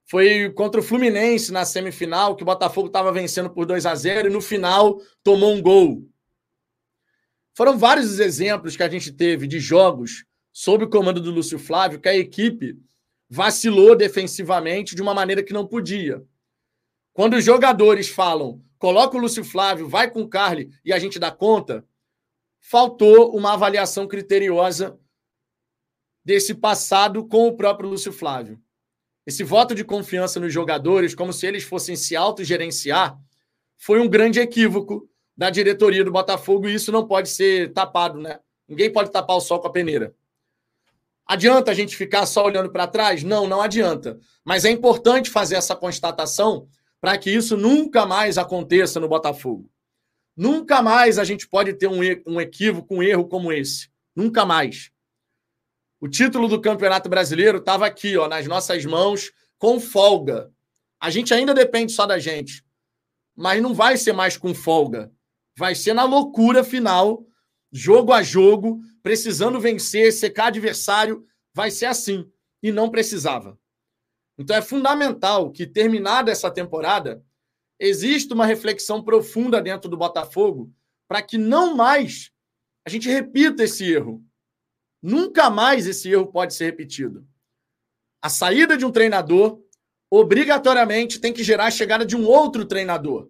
[0.05, 4.29] Foi contra o Fluminense na semifinal, que o Botafogo estava vencendo por 2 a 0
[4.29, 6.07] e no final tomou um gol.
[7.55, 11.59] Foram vários os exemplos que a gente teve de jogos sob o comando do Lúcio
[11.59, 12.77] Flávio que a equipe
[13.29, 16.23] vacilou defensivamente de uma maneira que não podia.
[17.13, 21.17] Quando os jogadores falam, coloca o Lúcio Flávio, vai com o Carly e a gente
[21.17, 21.85] dá conta,
[22.59, 24.99] faltou uma avaliação criteriosa
[26.25, 28.61] desse passado com o próprio Lúcio Flávio
[29.25, 33.17] esse voto de confiança nos jogadores, como se eles fossem se autogerenciar,
[33.77, 38.39] foi um grande equívoco da diretoria do Botafogo e isso não pode ser tapado, né?
[38.67, 40.13] Ninguém pode tapar o sol com a peneira.
[41.25, 43.23] Adianta a gente ficar só olhando para trás?
[43.23, 44.19] Não, não adianta.
[44.43, 46.67] Mas é importante fazer essa constatação
[47.03, 49.69] para que isso nunca mais aconteça no Botafogo.
[50.37, 53.89] Nunca mais a gente pode ter um, um equívoco, um erro como esse.
[54.15, 54.89] Nunca mais.
[55.99, 60.49] O título do Campeonato Brasileiro estava aqui, ó, nas nossas mãos, com folga.
[60.97, 62.63] A gente ainda depende só da gente.
[63.35, 65.11] Mas não vai ser mais com folga.
[65.57, 67.27] Vai ser na loucura final,
[67.69, 71.25] jogo a jogo, precisando vencer, secar adversário.
[71.53, 72.31] Vai ser assim.
[72.61, 73.59] E não precisava.
[74.37, 77.23] Então é fundamental que, terminada essa temporada,
[77.79, 80.73] exista uma reflexão profunda dentro do Botafogo
[81.07, 82.31] para que não mais
[82.85, 84.23] a gente repita esse erro.
[85.01, 87.27] Nunca mais esse erro pode ser repetido.
[88.21, 89.61] A saída de um treinador
[90.09, 93.29] obrigatoriamente tem que gerar a chegada de um outro treinador.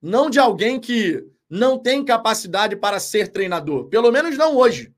[0.00, 3.88] Não de alguém que não tem capacidade para ser treinador.
[3.88, 4.92] Pelo menos não hoje.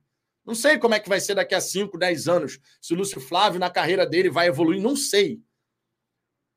[0.45, 2.61] Não sei como é que vai ser daqui a 5, 10 anos.
[2.81, 5.41] Se o Lúcio Flávio, na carreira dele, vai evoluir, não sei.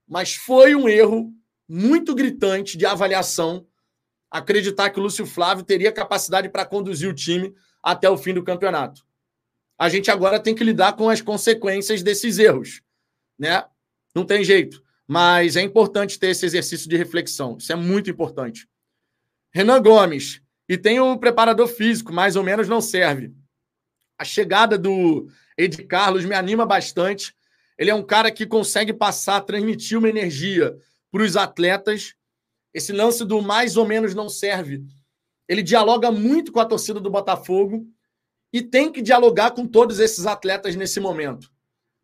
[0.07, 1.33] Mas foi um erro
[1.67, 3.65] muito gritante de avaliação
[4.29, 8.43] acreditar que o Lúcio Flávio teria capacidade para conduzir o time até o fim do
[8.43, 9.05] campeonato.
[9.77, 12.81] A gente agora tem que lidar com as consequências desses erros,
[13.37, 13.63] né?
[14.13, 17.57] Não tem jeito, mas é importante ter esse exercício de reflexão.
[17.57, 18.67] Isso é muito importante.
[19.51, 23.33] Renan Gomes, e tem o preparador físico, mais ou menos não serve.
[24.17, 27.35] A chegada do Ed Carlos me anima bastante.
[27.77, 30.75] Ele é um cara que consegue passar, transmitir uma energia
[31.11, 32.17] para os atletas
[32.77, 34.85] esse lance do mais ou menos não serve.
[35.47, 37.87] Ele dialoga muito com a torcida do Botafogo
[38.53, 41.51] e tem que dialogar com todos esses atletas nesse momento.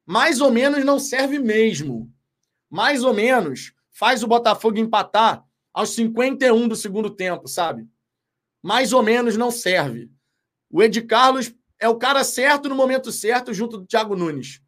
[0.04, 2.12] Mais ou menos não serve mesmo.
[2.72, 7.88] Mais ou menos faz o Botafogo empatar aos 51 do segundo tempo, sabe?
[8.60, 10.10] Mais ou menos não serve.
[10.72, 14.62] O Ed Carlos é o cara certo no momento certo junto do Thiago Nunes.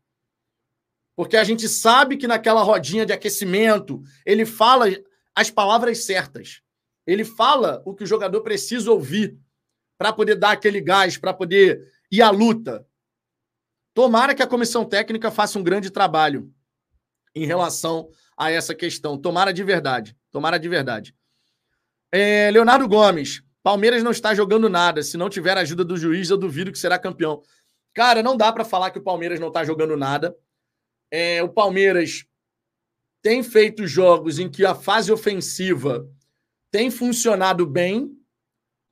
[1.16, 4.88] Porque a gente sabe que naquela rodinha de aquecimento, ele fala
[5.34, 6.62] as palavras certas.
[7.08, 9.40] Ele fala o que o jogador precisa ouvir
[9.98, 12.86] para poder dar aquele gás, para poder ir à luta.
[13.94, 16.54] Tomara que a comissão técnica faça um grande trabalho
[17.34, 19.18] em relação a essa questão.
[19.18, 20.18] Tomara de verdade.
[20.32, 21.16] Tomara de verdade.
[22.12, 23.42] É, Leonardo Gomes.
[23.66, 25.02] Palmeiras não está jogando nada.
[25.02, 27.42] Se não tiver a ajuda do juiz, eu duvido que será campeão.
[27.96, 30.38] Cara, não dá para falar que o Palmeiras não está jogando nada.
[31.10, 32.28] É, o Palmeiras
[33.24, 36.08] tem feito jogos em que a fase ofensiva
[36.70, 38.12] tem funcionado bem,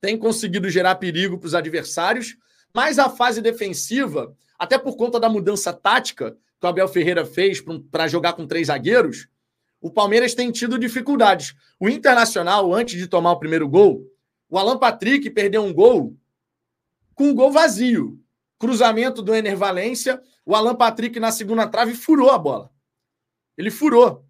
[0.02, 2.36] tem conseguido gerar perigo para os adversários,
[2.74, 7.64] mas a fase defensiva, até por conta da mudança tática que o Abel Ferreira fez
[7.92, 9.28] para jogar com três zagueiros,
[9.80, 11.54] o Palmeiras tem tido dificuldades.
[11.80, 14.12] O Internacional, antes de tomar o primeiro gol,
[14.54, 16.16] o Alan Patrick perdeu um gol
[17.16, 18.24] com um gol vazio.
[18.60, 22.72] Cruzamento do Ener Valência, o Alan Patrick na segunda trave furou a bola.
[23.58, 24.24] Ele furou.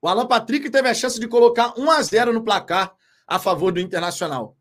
[0.00, 2.96] O Alan Patrick teve a chance de colocar 1 a 0 no placar
[3.26, 4.56] a favor do Internacional.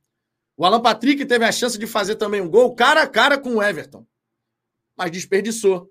[0.57, 3.55] O Alan Patrick teve a chance de fazer também um gol cara a cara com
[3.55, 4.05] o Everton,
[4.97, 5.89] mas desperdiçou.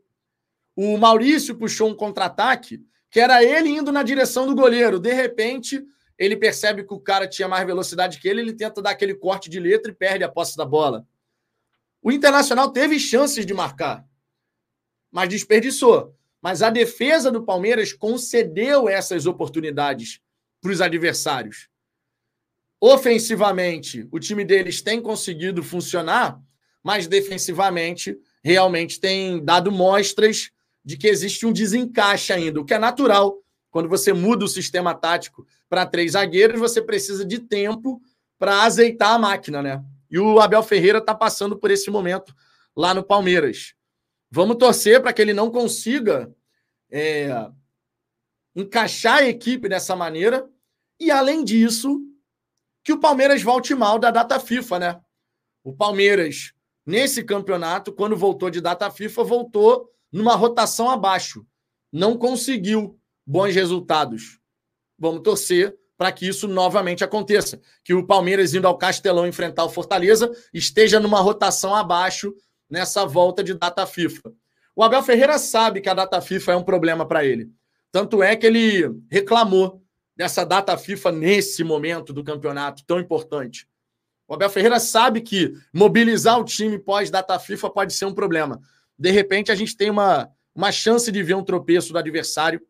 [0.77, 5.01] O Maurício puxou um contra-ataque que era ele indo na direção do goleiro.
[5.01, 5.83] De repente,
[6.21, 9.49] ele percebe que o cara tinha mais velocidade que ele, ele tenta dar aquele corte
[9.49, 11.07] de letra e perde a posse da bola.
[12.03, 14.07] O Internacional teve chances de marcar,
[15.11, 16.15] mas desperdiçou.
[16.43, 20.21] Mas a defesa do Palmeiras concedeu essas oportunidades
[20.61, 21.69] para os adversários.
[22.79, 26.39] Ofensivamente, o time deles tem conseguido funcionar,
[26.83, 30.51] mas defensivamente, realmente tem dado mostras
[30.83, 33.39] de que existe um desencaixe ainda, o que é natural.
[33.71, 38.03] Quando você muda o sistema tático para três zagueiros, você precisa de tempo
[38.37, 39.83] para azeitar a máquina, né?
[40.11, 42.35] E o Abel Ferreira está passando por esse momento
[42.77, 43.75] lá no Palmeiras.
[44.29, 46.35] Vamos torcer para que ele não consiga
[46.91, 47.49] é,
[48.55, 50.51] encaixar a equipe dessa maneira.
[50.99, 52.01] E, além disso,
[52.83, 55.01] que o Palmeiras volte mal da data FIFA, né?
[55.63, 56.53] O Palmeiras,
[56.85, 61.47] nesse campeonato, quando voltou de data FIFA, voltou numa rotação abaixo.
[61.93, 64.40] Não conseguiu bons resultados.
[65.01, 67.61] Vamos torcer para que isso novamente aconteça.
[67.83, 72.35] Que o Palmeiras, indo ao Castelão enfrentar o Fortaleza, esteja numa rotação abaixo
[72.69, 74.33] nessa volta de data FIFA.
[74.77, 77.51] O Abel Ferreira sabe que a data FIFA é um problema para ele.
[77.91, 79.83] Tanto é que ele reclamou
[80.17, 83.67] dessa data FIFA nesse momento do campeonato tão importante.
[84.29, 88.61] O Abel Ferreira sabe que mobilizar o time pós-data FIFA pode ser um problema.
[88.99, 92.61] De repente, a gente tem uma, uma chance de ver um tropeço do adversário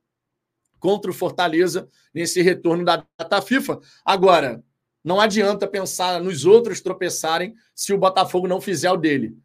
[0.80, 3.78] contra o Fortaleza nesse retorno da data FIFA.
[4.04, 4.64] Agora,
[5.04, 9.36] não adianta pensar nos outros tropeçarem se o Botafogo não fizer o dele.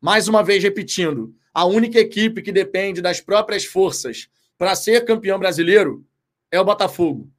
[0.00, 5.38] Mais uma vez repetindo, a única equipe que depende das próprias forças para ser campeão
[5.38, 6.04] brasileiro
[6.50, 7.30] é o Botafogo.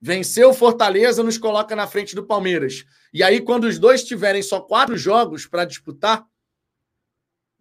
[0.00, 2.84] Vencer o Fortaleza nos coloca na frente do Palmeiras.
[3.14, 6.26] E aí, quando os dois tiverem só quatro jogos para disputar,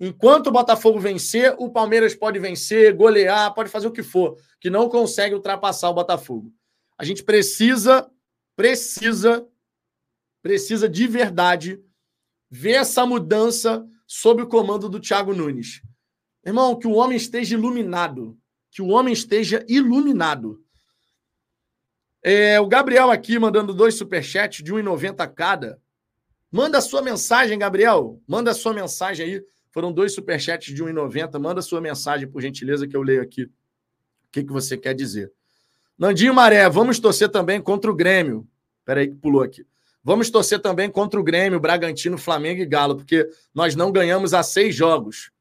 [0.01, 4.67] enquanto o Botafogo vencer, o Palmeiras pode vencer, golear, pode fazer o que for, que
[4.67, 6.51] não consegue ultrapassar o Botafogo.
[6.97, 8.09] A gente precisa,
[8.55, 9.47] precisa,
[10.41, 11.79] precisa de verdade
[12.49, 15.83] ver essa mudança sob o comando do Thiago Nunes.
[16.43, 18.35] Irmão, que o homem esteja iluminado.
[18.71, 20.63] Que o homem esteja iluminado.
[22.23, 25.79] É, o Gabriel aqui mandando dois superchats de 1,90 cada.
[26.51, 28.19] Manda a sua mensagem, Gabriel.
[28.27, 29.43] Manda a sua mensagem aí.
[29.71, 31.39] Foram dois superchats de 1,90.
[31.39, 33.43] Manda sua mensagem, por gentileza, que eu leio aqui.
[33.43, 33.49] O
[34.31, 35.31] que, que você quer dizer?
[35.97, 38.47] Nandinho Maré, vamos torcer também contra o Grêmio.
[38.83, 39.65] Peraí que pulou aqui.
[40.03, 44.41] Vamos torcer também contra o Grêmio, Bragantino, Flamengo e Galo, porque nós não ganhamos há
[44.41, 45.31] seis jogos.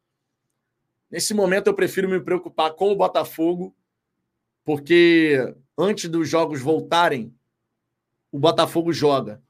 [1.11, 3.75] Nesse momento eu prefiro me preocupar com o Botafogo,
[4.65, 7.35] porque antes dos jogos voltarem,
[8.31, 9.43] o Botafogo joga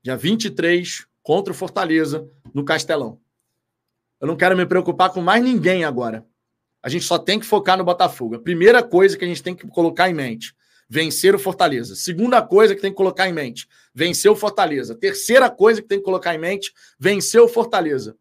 [0.00, 3.20] dia 23 contra o Fortaleza no Castelão.
[4.20, 6.26] Eu não quero me preocupar com mais ninguém agora.
[6.82, 8.36] A gente só tem que focar no Botafogo.
[8.36, 10.54] A primeira coisa que a gente tem que colocar em mente:
[10.88, 11.94] vencer o Fortaleza.
[11.94, 14.94] Segunda coisa que tem que colocar em mente: vencer o Fortaleza.
[14.94, 18.16] Terceira coisa que tem que colocar em mente: vencer o Fortaleza.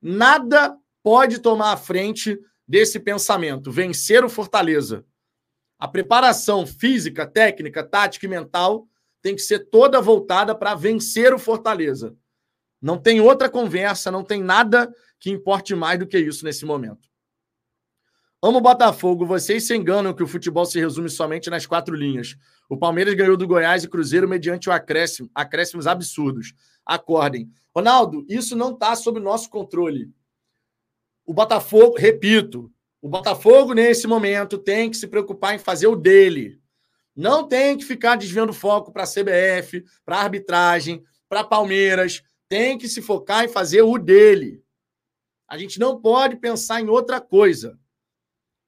[0.00, 5.04] Nada pode tomar a frente desse pensamento: vencer o Fortaleza.
[5.78, 8.86] A preparação física, técnica, tática e mental
[9.22, 12.14] tem que ser toda voltada para vencer o Fortaleza.
[12.80, 17.10] Não tem outra conversa, não tem nada que importe mais do que isso nesse momento.
[18.42, 19.26] Amo Botafogo.
[19.26, 22.36] Vocês se enganam que o futebol se resume somente nas quatro linhas.
[22.70, 26.54] O Palmeiras ganhou do Goiás e Cruzeiro mediante o acréscimo, acréscimos absurdos.
[26.86, 27.50] Acordem.
[27.74, 30.10] Ronaldo, isso não está sob nosso controle.
[31.26, 36.58] O Botafogo, repito, o Botafogo, nesse momento, tem que se preocupar em fazer o dele.
[37.14, 42.22] Não tem que ficar desviando foco para a CBF, para arbitragem, para Palmeiras.
[42.48, 44.62] Tem que se focar em fazer o dele.
[45.50, 47.76] A gente não pode pensar em outra coisa.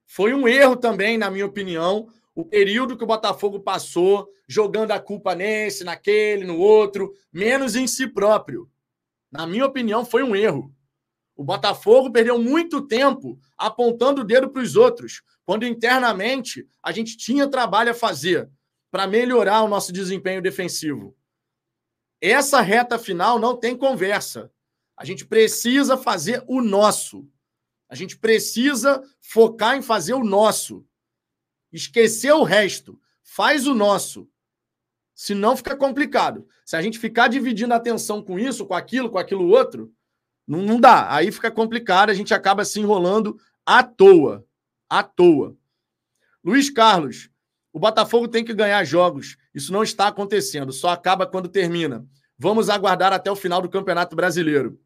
[0.04, 4.98] Foi um erro também, na minha opinião, o período que o Botafogo passou jogando a
[4.98, 8.68] culpa nesse, naquele, no outro, menos em si próprio.
[9.30, 10.74] Na minha opinião, foi um erro.
[11.36, 17.16] O Botafogo perdeu muito tempo apontando o dedo para os outros, quando internamente a gente
[17.16, 18.50] tinha trabalho a fazer
[18.90, 21.16] para melhorar o nosso desempenho defensivo.
[22.20, 24.50] Essa reta final não tem conversa.
[25.02, 27.28] A gente precisa fazer o nosso.
[27.88, 30.86] A gente precisa focar em fazer o nosso.
[31.72, 32.96] Esquecer o resto.
[33.20, 34.30] Faz o nosso.
[35.12, 36.46] Senão fica complicado.
[36.64, 39.92] Se a gente ficar dividindo a atenção com isso, com aquilo, com aquilo outro,
[40.46, 41.12] não, não dá.
[41.12, 43.36] Aí fica complicado, a gente acaba se enrolando
[43.66, 44.46] à toa.
[44.88, 45.56] À toa.
[46.44, 47.28] Luiz Carlos,
[47.72, 49.36] o Botafogo tem que ganhar jogos.
[49.52, 52.06] Isso não está acontecendo, só acaba quando termina.
[52.38, 54.80] Vamos aguardar até o final do Campeonato Brasileiro.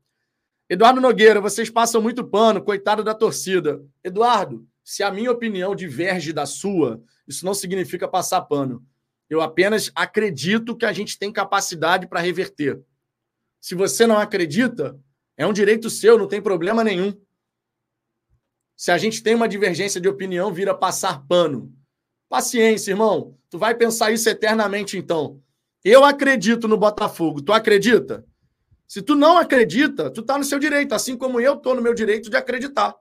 [0.68, 3.84] Eduardo Nogueira, vocês passam muito pano, coitado da torcida.
[4.02, 8.84] Eduardo, se a minha opinião diverge da sua, isso não significa passar pano.
[9.30, 12.80] Eu apenas acredito que a gente tem capacidade para reverter.
[13.60, 14.98] Se você não acredita,
[15.36, 17.12] é um direito seu, não tem problema nenhum.
[18.76, 21.72] Se a gente tem uma divergência de opinião, vira passar pano.
[22.28, 23.38] Paciência, irmão.
[23.48, 25.40] Tu vai pensar isso eternamente, então.
[25.84, 27.40] Eu acredito no Botafogo.
[27.40, 28.24] Tu acredita?
[28.86, 31.94] Se tu não acredita, tu tá no seu direito, assim como eu tô no meu
[31.94, 32.94] direito de acreditar.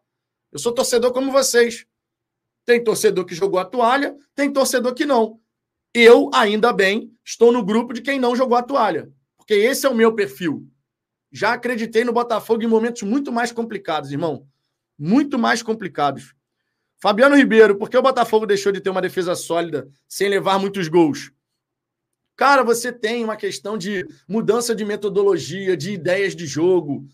[0.52, 1.86] Eu sou torcedor como vocês.
[2.66, 5.40] Tem torcedor que jogou a toalha, tem torcedor que não.
[5.94, 9.12] Eu, ainda bem, estou no grupo de quem não jogou a toalha.
[9.38, 10.68] Porque esse é o meu perfil.
[11.32, 14.48] Já acreditei no Botafogo em momentos muito mais complicados, irmão.
[14.98, 16.34] Muito mais complicados.
[16.98, 20.88] Fabiano Ribeiro, por que o Botafogo deixou de ter uma defesa sólida sem levar muitos
[20.88, 21.32] gols?
[22.36, 27.08] Cara, você tem uma questão de mudança de metodologia, de ideias de jogo.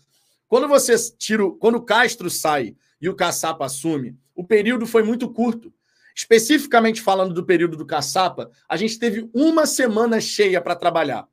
[0.48, 5.30] Quando você tira, quando o Castro sai e o Caçapa assume, o período foi muito
[5.30, 5.72] curto.
[6.14, 11.26] Especificamente falando do período do Caçapa, a gente teve uma semana cheia para trabalhar.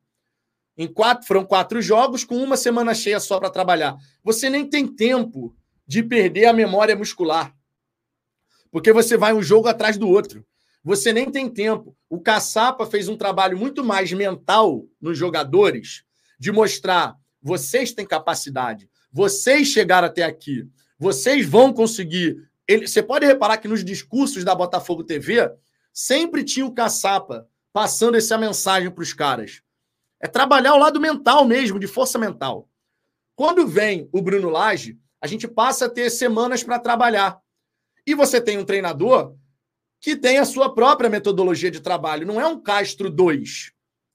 [0.78, 3.98] Em quatro, foram quatro jogos com uma semana cheia só para trabalhar.
[4.24, 5.54] Você nem tem tempo
[5.86, 7.54] de perder a memória muscular.
[8.72, 10.46] Porque você vai um jogo atrás do outro.
[10.84, 11.96] Você nem tem tempo.
[12.10, 16.04] O Caçapa fez um trabalho muito mais mental nos jogadores
[16.40, 22.38] de mostrar vocês têm capacidade, vocês chegaram até aqui, vocês vão conseguir.
[22.68, 25.50] Ele, você pode reparar que nos discursos da Botafogo TV
[25.94, 29.62] sempre tinha o Caçapa passando essa mensagem para os caras.
[30.20, 32.70] É trabalhar o lado mental mesmo, de força mental.
[33.36, 37.40] Quando vem o Bruno Lage, a gente passa a ter semanas para trabalhar.
[38.06, 39.36] E você tem um treinador
[40.00, 42.26] que tem a sua própria metodologia de trabalho.
[42.26, 43.72] Não é um Castro 2.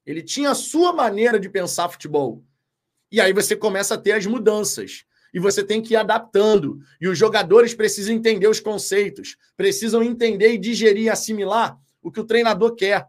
[0.07, 2.43] Ele tinha a sua maneira de pensar futebol.
[3.11, 5.05] E aí você começa a ter as mudanças.
[5.33, 6.79] E você tem que ir adaptando.
[7.01, 12.21] E os jogadores precisam entender os conceitos, precisam entender e digerir e assimilar o que
[12.21, 13.07] o treinador quer.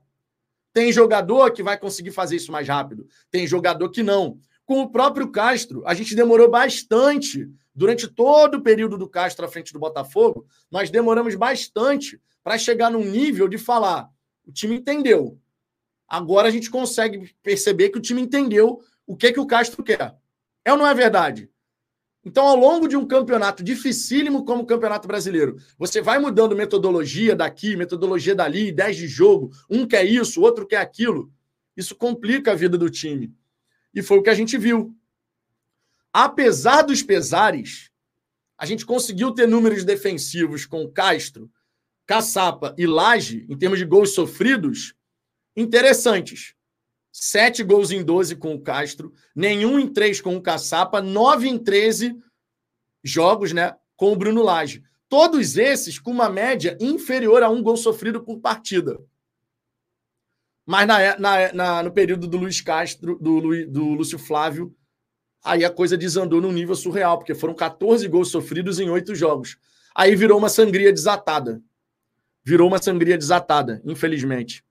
[0.74, 4.38] Tem jogador que vai conseguir fazer isso mais rápido, tem jogador que não.
[4.66, 7.50] Com o próprio Castro, a gente demorou bastante.
[7.74, 12.92] Durante todo o período do Castro à frente do Botafogo, nós demoramos bastante para chegar
[12.92, 14.08] num nível de falar:
[14.46, 15.42] O time entendeu.
[16.08, 20.16] Agora a gente consegue perceber que o time entendeu o que, que o Castro quer.
[20.64, 21.50] É ou não é verdade?
[22.24, 27.36] Então, ao longo de um campeonato dificílimo como o Campeonato Brasileiro, você vai mudando metodologia
[27.36, 31.32] daqui, metodologia dali, 10 de jogo, um quer isso, outro quer aquilo.
[31.76, 33.34] Isso complica a vida do time.
[33.94, 34.96] E foi o que a gente viu.
[36.14, 37.92] Apesar dos pesares,
[38.58, 41.52] a gente conseguiu ter números defensivos com Castro,
[42.06, 44.94] Caçapa e Laje, em termos de gols sofridos,
[45.56, 46.54] interessantes.
[47.12, 51.58] Sete gols em 12 com o Castro, nenhum em três com o Caçapa, nove em
[51.58, 52.16] 13
[53.04, 54.84] jogos né, com o Bruno Lage.
[55.08, 59.00] Todos esses com uma média inferior a um gol sofrido por partida.
[60.66, 64.76] Mas na, na, na no período do Luiz Castro, do, do Lúcio Flávio,
[65.44, 69.58] aí a coisa desandou num nível surreal, porque foram 14 gols sofridos em oito jogos.
[69.96, 71.62] Aí virou uma sangria desatada.
[72.46, 74.64] Virou uma sangria desatada, infelizmente.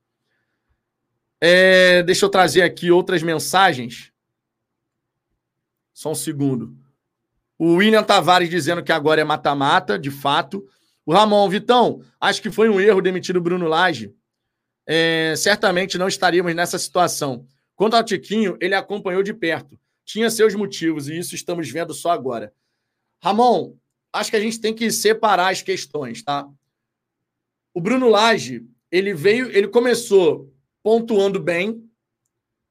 [1.41, 4.13] É, deixa eu trazer aqui outras mensagens.
[5.93, 6.77] Só um segundo.
[7.59, 10.67] O William Tavares dizendo que agora é mata-mata, de fato.
[11.05, 14.15] O Ramon, Vitão, acho que foi um erro demitir o Bruno Lage.
[14.87, 17.47] É, certamente não estaríamos nessa situação.
[17.75, 19.79] Quanto ao Tiquinho, ele acompanhou de perto.
[20.05, 22.53] Tinha seus motivos, e isso estamos vendo só agora.
[23.21, 23.75] Ramon,
[24.13, 26.47] acho que a gente tem que separar as questões, tá?
[27.75, 31.83] O Bruno Lage, ele veio, ele começou pontuando bem.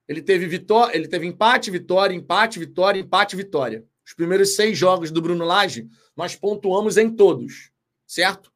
[0.07, 3.85] Ele teve vitória, ele teve empate, vitória, empate, vitória, empate, vitória.
[4.05, 7.71] Os primeiros seis jogos do Bruno Lage, nós pontuamos em todos,
[8.07, 8.51] certo?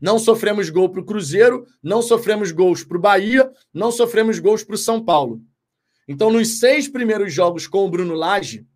[0.00, 4.64] Não sofremos gol para o Cruzeiro, não sofremos gols para o Bahia, não sofremos gols
[4.64, 5.40] para o São Paulo.
[6.08, 8.66] Então, nos seis primeiros jogos com o Bruno Lage,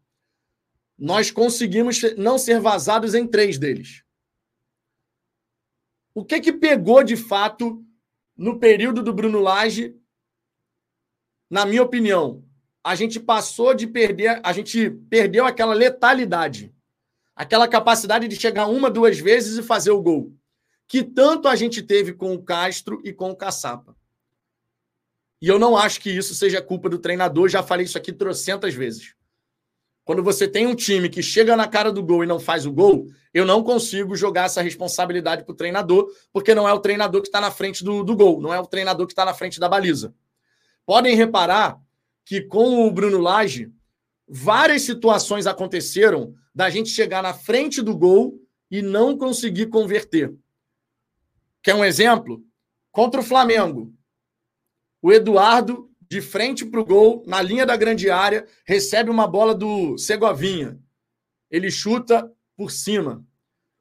[0.97, 4.06] nós conseguimos não ser vazados em três deles.
[6.17, 7.85] O que que pegou de fato
[8.35, 9.95] no período do Bruno Lage
[11.51, 12.43] na minha opinião,
[12.83, 16.75] a gente passou de perder, a gente perdeu aquela letalidade,
[17.35, 20.35] aquela capacidade de chegar uma, duas vezes e fazer o gol,
[20.89, 23.95] que tanto a gente teve com o Castro e com o Caçapa.
[25.43, 28.73] E eu não acho que isso seja culpa do treinador, já falei isso aqui trocentas
[28.73, 29.15] vezes.
[30.07, 32.71] Quando você tem um time que chega na cara do gol e não faz o
[32.71, 37.21] gol, eu não consigo jogar essa responsabilidade para o treinador, porque não é o treinador
[37.21, 39.59] que está na frente do, do gol, não é o treinador que está na frente
[39.59, 40.15] da baliza.
[40.87, 41.81] Podem reparar
[42.25, 43.73] que com o Bruno Lage,
[44.29, 48.41] várias situações aconteceram da gente chegar na frente do gol
[48.71, 50.33] e não conseguir converter.
[51.61, 52.45] Quer um exemplo?
[52.93, 53.93] Contra o Flamengo.
[55.03, 59.55] O Eduardo, de frente para o gol, na linha da grande área, recebe uma bola
[59.55, 60.79] do Segovinha.
[61.51, 63.25] Ele chuta por cima.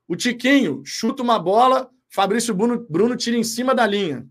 [0.08, 4.28] O Tiquinho chuta uma bola, Fabrício Bruno, Bruno tira em cima da linha.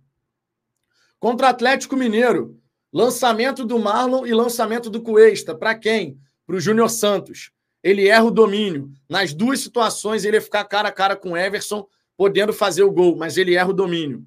[1.19, 2.61] Contra Atlético Mineiro,
[2.95, 5.53] Lançamento do Marlon e lançamento do Cuesta.
[5.53, 6.17] Para quem?
[6.47, 7.51] Para o Júnior Santos.
[7.83, 8.93] Ele erra o domínio.
[9.09, 12.93] Nas duas situações, ele ia ficar cara a cara com o Everson, podendo fazer o
[12.93, 14.25] gol, mas ele erra o domínio.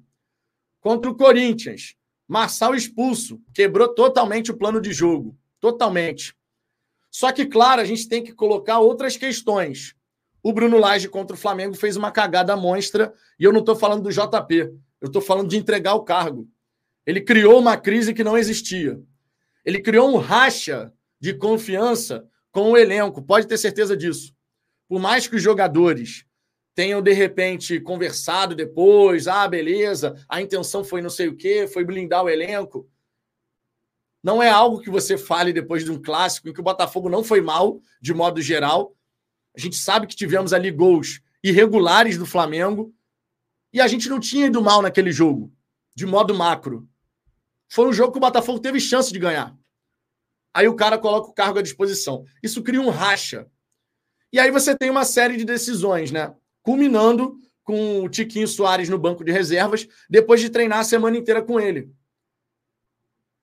[0.80, 1.94] Contra o Corinthians,
[2.28, 3.40] Marçal expulso.
[3.54, 5.34] Quebrou totalmente o plano de jogo.
[5.58, 6.36] Totalmente.
[7.10, 9.96] Só que, claro, a gente tem que colocar outras questões.
[10.42, 14.02] O Bruno Lage contra o Flamengo fez uma cagada monstra, e eu não estou falando
[14.02, 14.54] do JP,
[15.00, 16.48] eu estou falando de entregar o cargo.
[17.06, 19.00] Ele criou uma crise que não existia.
[19.64, 24.34] Ele criou um racha de confiança com o elenco, pode ter certeza disso.
[24.86, 26.24] Por mais que os jogadores
[26.78, 31.84] tenham, de repente, conversado depois, ah, beleza, a intenção foi não sei o quê, foi
[31.84, 32.88] blindar o elenco.
[34.22, 37.24] Não é algo que você fale depois de um clássico em que o Botafogo não
[37.24, 38.94] foi mal, de modo geral.
[39.56, 42.94] A gente sabe que tivemos ali gols irregulares do Flamengo
[43.72, 45.52] e a gente não tinha ido mal naquele jogo,
[45.96, 46.88] de modo macro.
[47.68, 49.52] Foi um jogo que o Botafogo teve chance de ganhar.
[50.54, 52.24] Aí o cara coloca o cargo à disposição.
[52.40, 53.50] Isso cria um racha.
[54.32, 56.32] E aí você tem uma série de decisões, né?
[56.68, 61.40] Culminando com o Tiquinho Soares no banco de reservas, depois de treinar a semana inteira
[61.40, 61.90] com ele.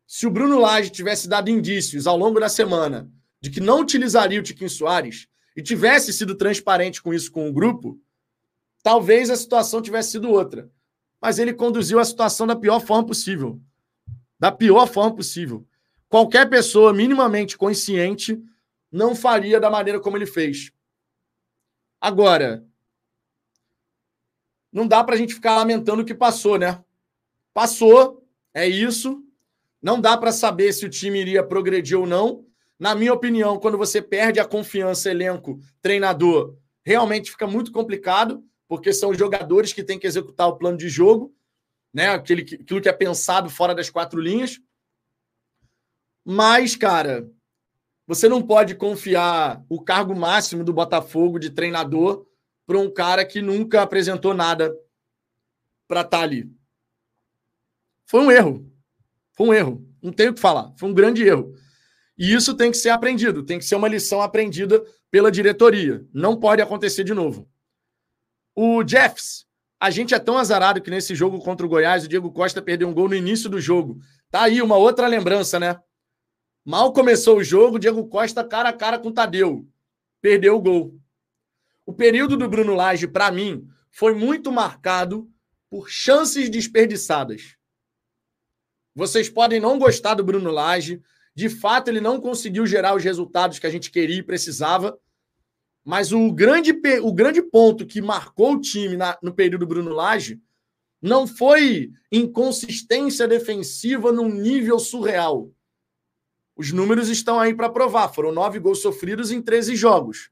[0.05, 3.09] Se o Bruno Lage tivesse dado indícios ao longo da semana
[3.41, 7.51] de que não utilizaria o Tiquinho Soares e tivesse sido transparente com isso com o
[7.51, 7.99] grupo,
[8.83, 10.69] talvez a situação tivesse sido outra.
[11.19, 13.59] Mas ele conduziu a situação da pior forma possível
[14.39, 15.65] da pior forma possível.
[16.07, 18.39] Qualquer pessoa minimamente consciente
[18.91, 20.71] não faria da maneira como ele fez.
[21.99, 22.63] Agora,
[24.75, 26.83] não dá para a gente ficar lamentando o que passou, né?
[27.53, 29.23] Passou, é isso.
[29.81, 32.45] Não dá para saber se o time iria progredir ou não.
[32.77, 38.91] Na minha opinião, quando você perde a confiança, elenco, treinador, realmente fica muito complicado, porque
[38.91, 41.33] são os jogadores que têm que executar o plano de jogo.
[41.93, 42.09] né?
[42.09, 44.59] Aquele, aquilo que é pensado fora das quatro linhas.
[46.25, 47.31] Mas, cara,
[48.05, 52.27] você não pode confiar o cargo máximo do Botafogo de treinador
[52.65, 54.75] para um cara que nunca apresentou nada
[55.87, 56.51] para estar tá ali.
[58.05, 58.71] Foi um erro.
[59.33, 59.87] Foi um erro.
[60.01, 60.73] Não tenho o que falar.
[60.77, 61.53] Foi um grande erro.
[62.17, 66.05] E isso tem que ser aprendido, tem que ser uma lição aprendida pela diretoria.
[66.13, 67.49] Não pode acontecer de novo.
[68.55, 69.45] O Jeffs,
[69.79, 72.87] a gente é tão azarado que nesse jogo contra o Goiás, o Diego Costa perdeu
[72.87, 73.99] um gol no início do jogo.
[74.31, 75.77] Tá aí uma outra lembrança, né?
[76.63, 79.67] Mal começou o jogo, Diego Costa cara a cara com o Tadeu.
[80.21, 80.99] Perdeu o gol.
[81.85, 85.29] O período do Bruno Lage, para mim, foi muito marcado
[85.69, 87.55] por chances desperdiçadas.
[88.95, 91.01] Vocês podem não gostar do Bruno Lage,
[91.35, 94.97] de fato ele não conseguiu gerar os resultados que a gente queria e precisava,
[95.83, 96.73] mas o grande,
[97.03, 100.41] o grande ponto que marcou o time na, no período Bruno Lage
[101.01, 105.51] não foi inconsistência defensiva num nível surreal.
[106.55, 108.07] Os números estão aí para provar.
[108.09, 110.31] Foram nove gols sofridos em 13 jogos.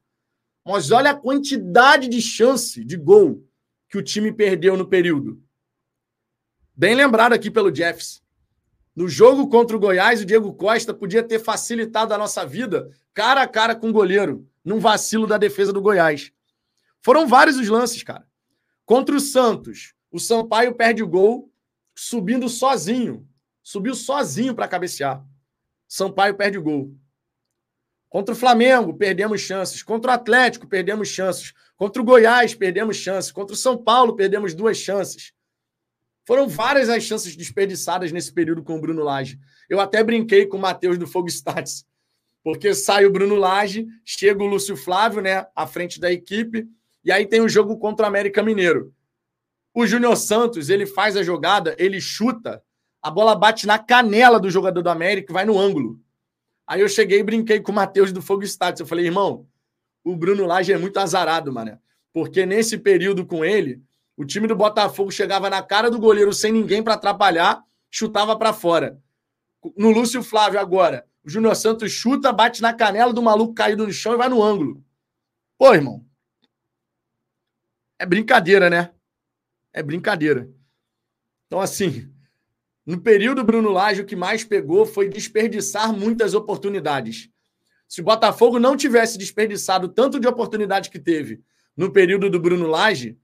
[0.64, 3.46] Mas olha a quantidade de chance de gol
[3.88, 5.42] que o time perdeu no período.
[6.74, 8.22] Bem lembrado aqui pelo Jeffs.
[8.96, 13.42] No jogo contra o Goiás, o Diego Costa podia ter facilitado a nossa vida cara
[13.42, 16.32] a cara com o goleiro, num vacilo da defesa do Goiás.
[17.00, 18.26] Foram vários os lances, cara.
[18.84, 21.52] Contra o Santos, o Sampaio perde o gol
[21.94, 23.28] subindo sozinho.
[23.62, 25.24] Subiu sozinho para cabecear.
[25.86, 26.94] Sampaio perde o gol.
[28.14, 29.82] Contra o Flamengo, perdemos chances.
[29.82, 31.52] Contra o Atlético, perdemos chances.
[31.76, 33.32] Contra o Goiás, perdemos chances.
[33.32, 35.32] Contra o São Paulo, perdemos duas chances.
[36.24, 39.36] Foram várias as chances desperdiçadas nesse período com o Bruno Lage.
[39.68, 41.84] Eu até brinquei com o Matheus do Fogo Stats,
[42.44, 46.68] porque sai o Bruno Lage, chega o Lúcio Flávio, né, à frente da equipe,
[47.04, 48.94] e aí tem o jogo contra o América Mineiro.
[49.74, 52.62] O Júnior Santos, ele faz a jogada, ele chuta,
[53.02, 56.03] a bola bate na canela do jogador do América e vai no ângulo.
[56.66, 58.80] Aí eu cheguei e brinquei com o Matheus do Fogo Stats.
[58.80, 59.46] Eu falei, irmão,
[60.02, 61.78] o Bruno Lage é muito azarado, mano.
[62.12, 63.82] Porque nesse período com ele,
[64.16, 68.52] o time do Botafogo chegava na cara do goleiro sem ninguém para atrapalhar, chutava para
[68.52, 69.00] fora.
[69.76, 73.92] No Lúcio Flávio agora, o Júnior Santos chuta, bate na canela do maluco caído no
[73.92, 74.84] chão e vai no ângulo.
[75.58, 76.04] Pô, irmão.
[77.98, 78.92] É brincadeira, né?
[79.72, 80.48] É brincadeira.
[81.46, 82.13] Então, assim,
[82.86, 87.30] no período Bruno Lage, o que mais pegou foi desperdiçar muitas oportunidades.
[87.88, 91.42] Se o Botafogo não tivesse desperdiçado tanto de oportunidade que teve
[91.76, 93.18] no período do Bruno Lage,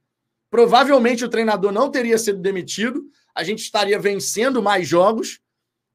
[0.50, 3.04] provavelmente o treinador não teria sido demitido,
[3.34, 5.40] a gente estaria vencendo mais jogos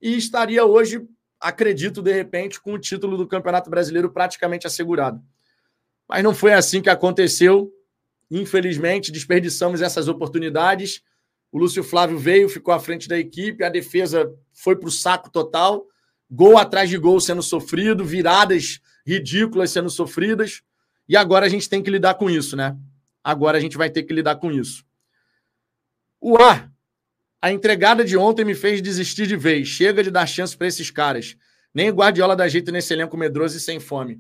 [0.02, 1.08] e estaria hoje,
[1.40, 5.22] acredito, de repente, com o título do Campeonato Brasileiro praticamente assegurado.
[6.08, 7.72] Mas não foi assim que aconteceu.
[8.30, 11.02] Infelizmente, desperdiçamos essas oportunidades.
[11.52, 15.30] O Lúcio Flávio veio, ficou à frente da equipe, a defesa foi para o saco
[15.30, 15.88] total
[16.30, 20.62] gol atrás de gol sendo sofrido, viradas ridículas sendo sofridas.
[21.08, 22.76] E agora a gente tem que lidar com isso, né?
[23.24, 24.84] Agora a gente vai ter que lidar com isso.
[26.20, 26.70] O A.
[27.42, 29.68] A entregada de ontem me fez desistir de vez.
[29.68, 31.38] Chega de dar chance para esses caras.
[31.74, 34.20] Nem Guardiola dá jeito nesse elenco medroso e sem fome.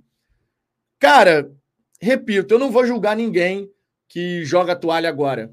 [1.00, 1.52] Cara,
[2.00, 3.72] repito, eu não vou julgar ninguém
[4.08, 5.52] que joga toalha agora.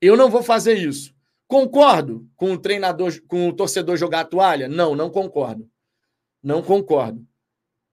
[0.00, 1.14] Eu não vou fazer isso.
[1.46, 4.68] Concordo com o treinador, com o torcedor jogar a toalha?
[4.68, 5.68] Não, não concordo.
[6.42, 7.26] Não concordo.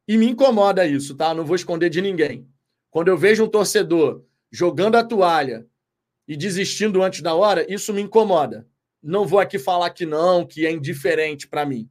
[0.07, 1.33] E me incomoda isso, tá?
[1.33, 2.47] Não vou esconder de ninguém.
[2.89, 5.67] Quando eu vejo um torcedor jogando a toalha
[6.27, 8.67] e desistindo antes da hora, isso me incomoda.
[9.03, 11.89] Não vou aqui falar que não, que é indiferente para mim.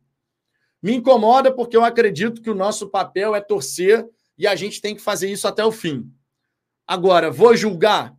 [0.82, 4.06] Me incomoda porque eu acredito que o nosso papel é torcer
[4.38, 6.10] e a gente tem que fazer isso até o fim.
[6.86, 8.16] Agora, vou julgar?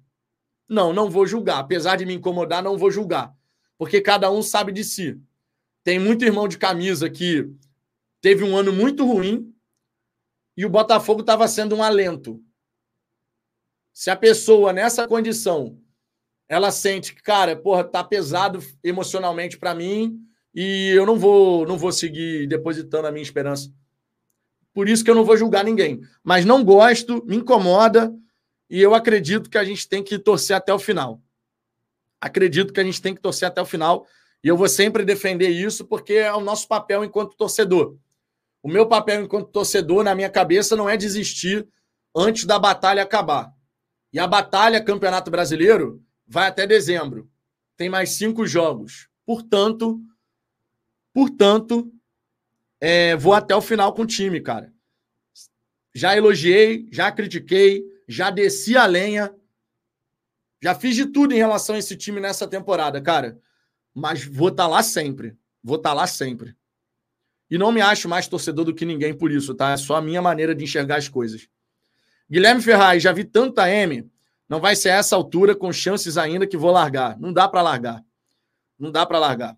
[0.68, 1.60] Não, não vou julgar.
[1.60, 3.38] Apesar de me incomodar, não vou julgar
[3.78, 5.20] porque cada um sabe de si.
[5.84, 7.50] Tem muito irmão de camisa que
[8.20, 9.54] teve um ano muito ruim
[10.56, 12.42] e o Botafogo estava sendo um alento.
[13.94, 15.80] Se a pessoa nessa condição
[16.50, 20.20] ela sente que, cara, porra, tá pesado emocionalmente para mim
[20.54, 23.72] e eu não vou, não vou seguir depositando a minha esperança.
[24.74, 28.14] Por isso que eu não vou julgar ninguém, mas não gosto, me incomoda
[28.70, 31.22] e eu acredito que a gente tem que torcer até o final
[32.20, 34.06] acredito que a gente tem que torcer até o final.
[34.44, 37.98] E eu vou sempre defender isso porque é o nosso papel enquanto torcedor.
[38.62, 41.68] O meu papel enquanto torcedor, na minha cabeça, não é desistir
[42.16, 43.54] antes da batalha acabar.
[44.12, 47.30] E a batalha Campeonato Brasileiro vai até dezembro.
[47.76, 49.10] Tem mais cinco jogos.
[49.26, 50.02] Portanto,
[51.14, 51.92] portanto,
[52.80, 54.74] é, vou até o final com o time, cara.
[55.94, 59.34] Já elogiei, já critiquei, já desci a lenha,
[60.62, 63.40] já fiz de tudo em relação a esse time nessa temporada, cara.
[63.94, 65.38] Mas vou estar tá lá sempre.
[65.64, 66.56] Vou estar tá lá sempre.
[67.50, 69.72] E não me acho mais torcedor do que ninguém por isso, tá?
[69.72, 71.48] É só a minha maneira de enxergar as coisas.
[72.30, 74.10] Guilherme Ferraz, já vi tanta M.
[74.50, 77.18] Não vai ser essa altura com chances ainda que vou largar.
[77.20, 78.04] Não dá para largar.
[78.78, 79.58] Não dá para largar.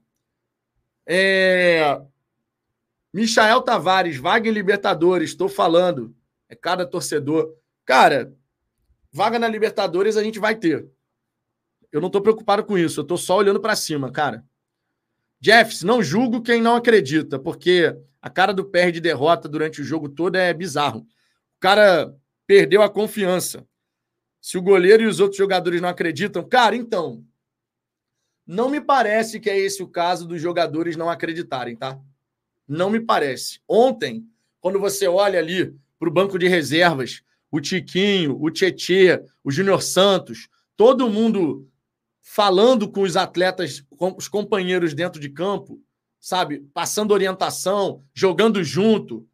[1.05, 1.99] É...
[3.11, 6.15] Michael Tavares, vaga em Libertadores, estou falando.
[6.47, 7.55] É cada torcedor.
[7.85, 8.31] Cara,
[9.11, 10.87] vaga na Libertadores a gente vai ter.
[11.91, 14.43] Eu não estou preocupado com isso, eu estou só olhando para cima, cara.
[15.41, 19.83] Jeffs, não julgo quem não acredita, porque a cara do perde de derrota durante o
[19.83, 20.99] jogo todo é bizarro.
[20.99, 22.13] O cara
[22.45, 23.65] perdeu a confiança.
[24.41, 27.23] Se o goleiro e os outros jogadores não acreditam, cara, então.
[28.45, 31.99] Não me parece que é esse o caso dos jogadores não acreditarem, tá?
[32.67, 33.61] Não me parece.
[33.67, 34.27] Ontem,
[34.59, 37.21] quando você olha ali para o banco de reservas,
[37.51, 40.47] o Tiquinho, o Tietê, o Júnior Santos,
[40.77, 41.67] todo mundo
[42.21, 45.81] falando com os atletas, com os companheiros dentro de campo,
[46.19, 46.59] sabe?
[46.73, 49.27] Passando orientação, jogando junto.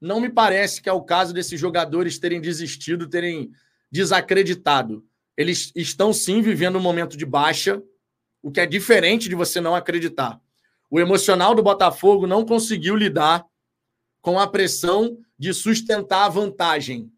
[0.00, 3.50] Não me parece que é o caso desses jogadores terem desistido, terem
[3.90, 5.04] desacreditado.
[5.36, 7.82] Eles estão sim vivendo um momento de baixa,
[8.42, 10.40] o que é diferente de você não acreditar.
[10.90, 13.44] O emocional do Botafogo não conseguiu lidar
[14.20, 17.10] com a pressão de sustentar a vantagem.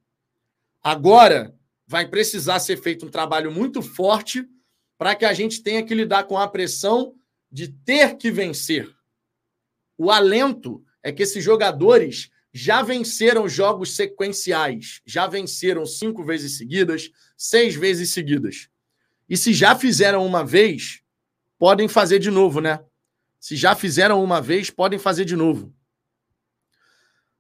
[0.89, 1.55] Agora
[1.87, 4.49] vai precisar ser feito um trabalho muito forte
[4.97, 7.15] para que a gente tenha que lidar com a pressão
[7.53, 8.89] de ter que vencer.
[9.99, 17.11] O alento é que esses jogadores já venceram jogos sequenciais, já venceram cinco vezes seguidas,
[17.37, 18.71] seis vezes seguidas.
[19.29, 21.03] E se já fizeram uma vez,
[21.59, 22.83] podem fazer de novo, né?
[23.39, 25.71] Se já fizeram uma vez, podem fazer de novo.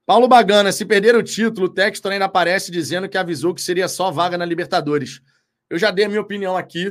[0.09, 3.87] Paulo Bagana, se perder o título, o Textor ainda aparece dizendo que avisou que seria
[3.89, 5.21] só vaga na Libertadores.
[5.69, 6.91] Eu já dei a minha opinião aqui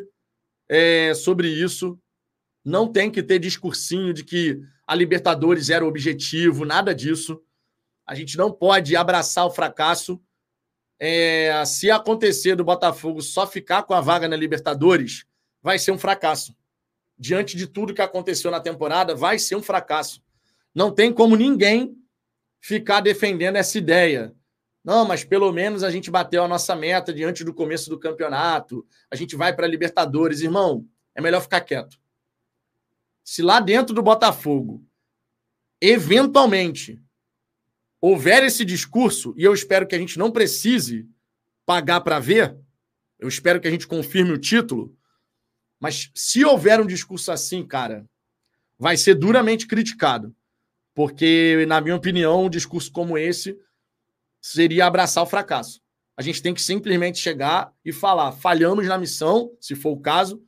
[0.70, 1.98] é, sobre isso.
[2.64, 7.42] Não tem que ter discursinho de que a Libertadores era o objetivo, nada disso.
[8.06, 10.22] A gente não pode abraçar o fracasso.
[11.00, 15.26] É, se acontecer do Botafogo só ficar com a vaga na Libertadores,
[15.60, 16.56] vai ser um fracasso.
[17.18, 20.22] Diante de tudo que aconteceu na temporada, vai ser um fracasso.
[20.72, 21.98] Não tem como ninguém
[22.60, 24.36] ficar defendendo essa ideia
[24.88, 28.88] não, mas pelo menos a gente bateu a nossa meta diante do começo do campeonato.
[29.12, 30.40] A gente vai para a Libertadores.
[30.40, 32.00] Irmão, é melhor ficar quieto.
[33.22, 34.82] Se lá dentro do Botafogo,
[35.82, 37.02] eventualmente,
[38.00, 41.06] houver esse discurso, e eu espero que a gente não precise
[41.66, 42.58] pagar para ver,
[43.20, 44.98] eu espero que a gente confirme o título,
[45.82, 48.10] mas se houver um discurso assim, cara,
[48.80, 50.34] vai ser duramente criticado.
[50.98, 53.56] Porque, na minha opinião, um discurso como esse
[54.42, 55.80] seria abraçar o fracasso.
[56.18, 60.44] A gente tem que simplesmente chegar e falar: falhamos na missão, se for o caso,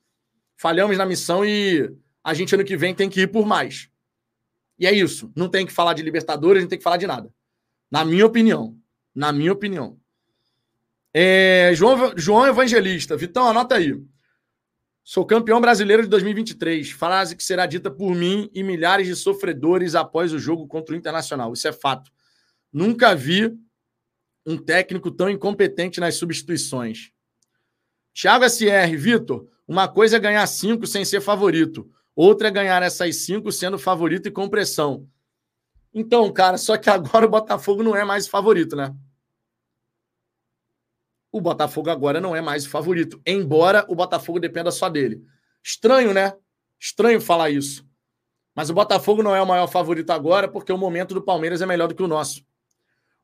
[0.58, 3.92] falhamos na missão e a gente ano que vem tem que ir por mais.
[4.80, 5.32] E é isso.
[5.36, 7.32] Não tem que falar de Libertadores, não tem que falar de nada.
[7.92, 8.76] Na minha opinião.
[9.14, 10.00] Na minha opinião.
[11.14, 13.16] É, João, João Evangelista.
[13.16, 13.96] Vitão, anota aí.
[15.04, 16.92] Sou campeão brasileiro de 2023.
[16.92, 20.98] Frase que será dita por mim e milhares de sofredores após o jogo contra o
[20.98, 21.54] Internacional.
[21.54, 22.12] Isso é fato.
[22.72, 23.58] Nunca vi
[24.46, 27.12] um técnico tão incompetente nas substituições.
[28.14, 33.18] Thiago SR, Vitor, uma coisa é ganhar cinco sem ser favorito, outra é ganhar essas
[33.18, 35.08] cinco sendo favorito e com pressão.
[35.94, 38.94] Então, cara, só que agora o Botafogo não é mais favorito, né?
[41.32, 45.24] O Botafogo agora não é mais favorito, embora o Botafogo dependa só dele.
[45.64, 46.34] Estranho, né?
[46.80, 47.88] Estranho falar isso.
[48.56, 51.66] Mas o Botafogo não é o maior favorito agora porque o momento do Palmeiras é
[51.66, 52.44] melhor do que o nosso.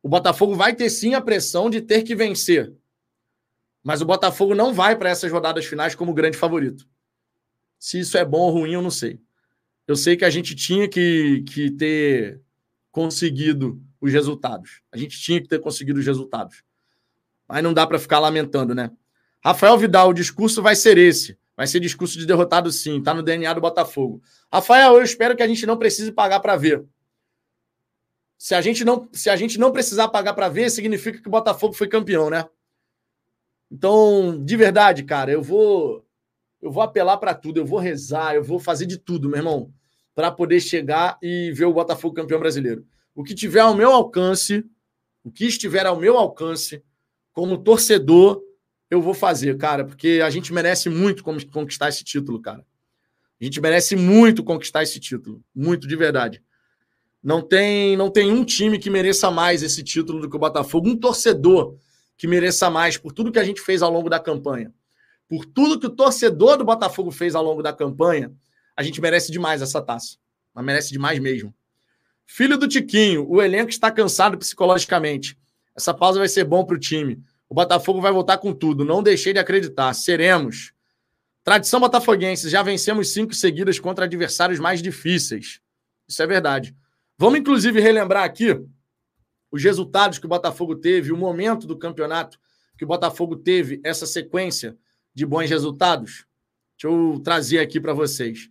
[0.01, 2.72] O Botafogo vai ter sim a pressão de ter que vencer.
[3.84, 6.88] Mas o Botafogo não vai para essas rodadas finais como grande favorito.
[7.80, 9.20] Se isso é bom ou ruim, eu não sei.
[9.88, 12.41] Eu sei que a gente tinha que, que ter
[12.91, 14.82] conseguido os resultados.
[14.91, 16.64] A gente tinha que ter conseguido os resultados.
[17.48, 18.91] Mas não dá para ficar lamentando, né?
[19.43, 21.38] Rafael Vidal, o discurso vai ser esse.
[21.56, 23.02] Vai ser discurso de derrotado, sim.
[23.02, 24.22] Tá no DNA do Botafogo.
[24.52, 26.84] Rafael, eu espero que a gente não precise pagar para ver.
[28.38, 31.32] Se a gente não, se a gente não precisar pagar para ver, significa que o
[31.32, 32.46] Botafogo foi campeão, né?
[33.72, 36.06] Então, de verdade, cara, eu vou
[36.62, 39.72] eu vou apelar para tudo, eu vou rezar, eu vou fazer de tudo, meu irmão,
[40.16, 42.86] para poder chegar e ver o Botafogo campeão brasileiro.
[43.14, 44.66] O que tiver ao meu alcance,
[45.24, 46.84] o que estiver ao meu alcance,
[47.36, 48.42] como torcedor,
[48.90, 52.66] eu vou fazer, cara, porque a gente merece muito conquistar esse título, cara.
[53.40, 56.42] A gente merece muito conquistar esse título, muito de verdade.
[57.22, 60.88] Não tem, não tem um time que mereça mais esse título do que o Botafogo,
[60.88, 61.76] um torcedor
[62.16, 64.74] que mereça mais por tudo que a gente fez ao longo da campanha.
[65.28, 68.32] Por tudo que o torcedor do Botafogo fez ao longo da campanha,
[68.78, 70.16] a gente merece demais essa taça.
[70.54, 71.54] Mas merece demais mesmo.
[72.26, 75.38] Filho do Tiquinho, o elenco está cansado psicologicamente.
[75.76, 77.22] Essa pausa vai ser bom para o time.
[77.50, 78.86] O Botafogo vai voltar com tudo.
[78.86, 79.94] Não deixei de acreditar.
[79.94, 80.74] Seremos.
[81.44, 82.50] Tradição botafoguense.
[82.50, 85.60] Já vencemos cinco seguidas contra adversários mais difíceis.
[86.08, 86.76] Isso é verdade.
[87.18, 88.60] Vamos, inclusive, relembrar aqui
[89.52, 92.40] os resultados que o Botafogo teve, o momento do campeonato
[92.78, 94.78] que o Botafogo teve essa sequência
[95.14, 96.26] de bons resultados.
[96.78, 98.50] Deixa eu trazer aqui para vocês.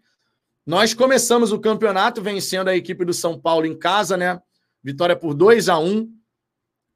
[0.65, 4.41] Nós começamos o campeonato vencendo a equipe do São Paulo em casa, né?
[4.83, 6.11] Vitória por 2 a 1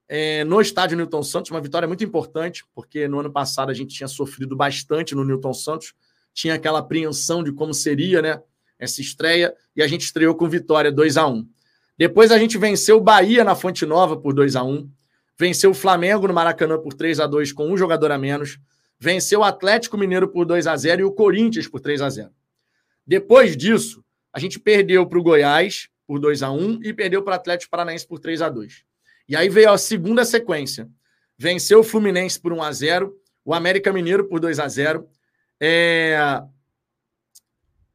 [0.08, 3.94] é, no estádio Newton Santos, uma vitória muito importante, porque no ano passado a gente
[3.94, 5.92] tinha sofrido bastante no Newton Santos,
[6.32, 8.40] tinha aquela apreensão de como seria, né?
[8.78, 11.46] Essa estreia, e a gente estreou com vitória 2 a 1
[11.98, 14.88] Depois a gente venceu o Bahia na Fonte Nova por 2 a 1
[15.38, 18.58] venceu o Flamengo no Maracanã por 3 a 2 com um jogador a menos,
[18.98, 22.30] venceu o Atlético Mineiro por 2 a 0 e o Corinthians por 3 a 0
[23.06, 27.32] depois disso, a gente perdeu para o Goiás por 2 a 1 e perdeu para
[27.32, 28.87] o Atlético Paranaense por 3 a 2
[29.28, 30.88] E aí veio a segunda sequência.
[31.36, 33.14] Venceu o Fluminense por 1 a 0
[33.44, 35.08] o América Mineiro por 2 a 0
[35.60, 36.18] é...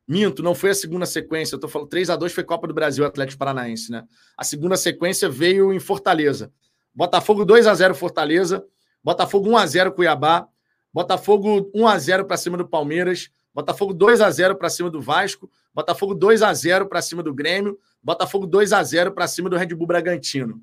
[0.07, 1.55] Minto, não foi a segunda sequência.
[1.55, 4.03] Eu tô falando 3 a 2 foi Copa do Brasil, Atlético Paranaense, né?
[4.37, 6.51] A segunda sequência veio em Fortaleza.
[6.93, 8.63] Botafogo 2 a 0 Fortaleza,
[9.03, 10.47] Botafogo 1 a 0 Cuiabá,
[10.93, 15.01] Botafogo 1 a 0 para cima do Palmeiras, Botafogo 2 a 0 para cima do
[15.01, 19.49] Vasco, Botafogo 2 a 0 para cima do Grêmio, Botafogo 2 a 0 para cima
[19.49, 20.61] do Red Bull Bragantino.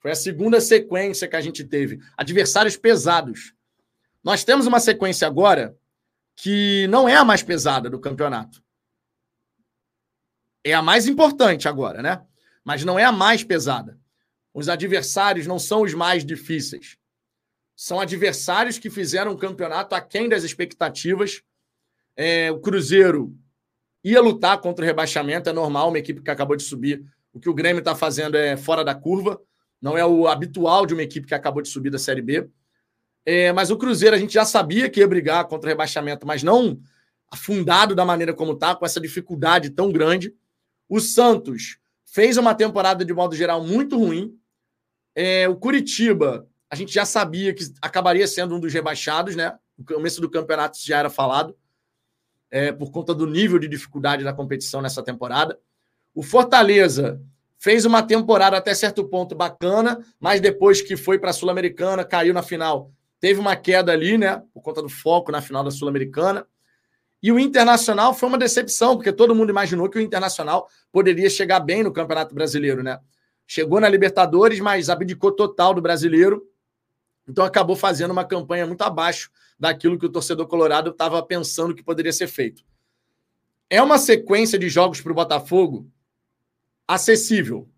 [0.00, 2.00] Foi a segunda sequência que a gente teve.
[2.16, 3.54] Adversários pesados.
[4.24, 5.76] Nós temos uma sequência agora
[6.36, 8.62] que não é a mais pesada do campeonato.
[10.64, 12.22] É a mais importante agora, né?
[12.64, 13.98] Mas não é a mais pesada.
[14.52, 16.96] Os adversários não são os mais difíceis.
[17.76, 21.42] São adversários que fizeram um campeonato aquém das expectativas
[22.16, 23.34] é, o Cruzeiro
[24.04, 27.02] ia lutar contra o rebaixamento, é normal, uma equipe que acabou de subir.
[27.32, 29.40] O que o Grêmio está fazendo é fora da curva,
[29.80, 32.48] não é o habitual de uma equipe que acabou de subir da Série B.
[33.24, 36.42] É, mas o Cruzeiro a gente já sabia que ia brigar contra o rebaixamento, mas
[36.42, 36.80] não
[37.30, 40.34] afundado da maneira como está, com essa dificuldade tão grande.
[40.88, 44.36] O Santos fez uma temporada, de modo geral, muito ruim.
[45.14, 49.56] É, o Curitiba, a gente já sabia que acabaria sendo um dos rebaixados, né?
[49.78, 51.56] No começo do campeonato já era falado
[52.50, 55.58] é, por conta do nível de dificuldade da competição nessa temporada.
[56.12, 57.22] O Fortaleza
[57.60, 62.32] fez uma temporada até certo ponto bacana, mas depois que foi para a Sul-Americana, caiu
[62.32, 62.90] na final,
[63.20, 64.42] teve uma queda ali, né?
[64.54, 66.46] Por conta do foco na final da Sul-Americana.
[67.22, 71.60] E o Internacional foi uma decepção, porque todo mundo imaginou que o Internacional poderia chegar
[71.60, 72.98] bem no Campeonato Brasileiro, né?
[73.46, 76.42] Chegou na Libertadores, mas abdicou total do brasileiro.
[77.28, 81.82] Então acabou fazendo uma campanha muito abaixo daquilo que o torcedor colorado estava pensando que
[81.82, 82.64] poderia ser feito.
[83.68, 85.86] É uma sequência de jogos para o Botafogo
[86.94, 87.70] acessível.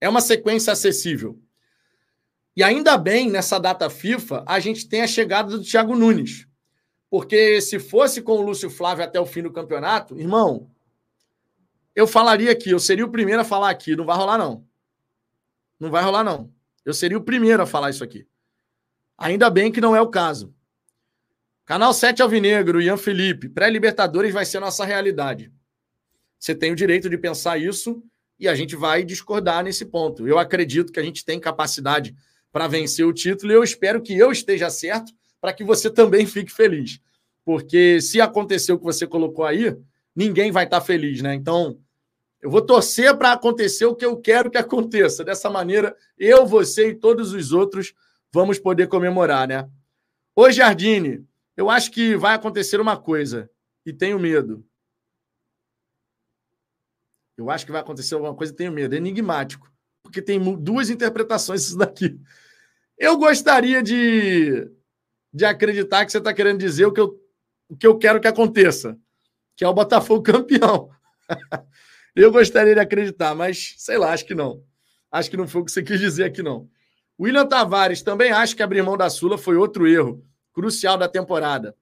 [0.00, 1.40] É uma sequência acessível.
[2.54, 6.46] E ainda bem, nessa data FIFA, a gente tem a chegada do Thiago Nunes.
[7.08, 10.70] Porque se fosse com o Lúcio Flávio até o fim do campeonato, irmão,
[11.96, 13.96] eu falaria aqui, eu seria o primeiro a falar aqui.
[13.96, 14.66] Não vai rolar, não.
[15.80, 16.52] Não vai rolar, não.
[16.84, 18.26] Eu seria o primeiro a falar isso aqui.
[19.16, 20.54] Ainda bem que não é o caso.
[21.64, 23.48] Canal 7 Alvinegro, Ian Felipe.
[23.48, 25.50] Pré-Libertadores vai ser nossa realidade.
[26.38, 28.04] Você tem o direito de pensar isso
[28.44, 30.28] e a gente vai discordar nesse ponto.
[30.28, 32.14] Eu acredito que a gente tem capacidade
[32.52, 36.26] para vencer o título e eu espero que eu esteja certo para que você também
[36.26, 37.00] fique feliz.
[37.44, 39.76] Porque se acontecer o que você colocou aí,
[40.14, 41.34] ninguém vai estar tá feliz, né?
[41.34, 41.78] Então,
[42.40, 45.24] eu vou torcer para acontecer o que eu quero que aconteça.
[45.24, 47.94] Dessa maneira, eu, você e todos os outros
[48.32, 49.68] vamos poder comemorar, né?
[50.36, 51.24] Ô, Jardine,
[51.56, 53.48] eu acho que vai acontecer uma coisa
[53.86, 54.64] e tenho medo.
[57.36, 58.94] Eu acho que vai acontecer alguma coisa tenho medo.
[58.94, 59.70] É enigmático,
[60.02, 62.18] porque tem duas interpretações isso daqui.
[62.96, 64.70] Eu gostaria de,
[65.32, 67.20] de acreditar que você está querendo dizer o que, eu,
[67.68, 68.96] o que eu quero que aconteça,
[69.56, 70.90] que é o Botafogo campeão.
[72.14, 74.62] eu gostaria de acreditar, mas sei lá, acho que não.
[75.10, 76.68] Acho que não foi o que você quis dizer aqui, não.
[77.20, 81.76] William Tavares também acha que abrir mão da Sula foi outro erro crucial da temporada.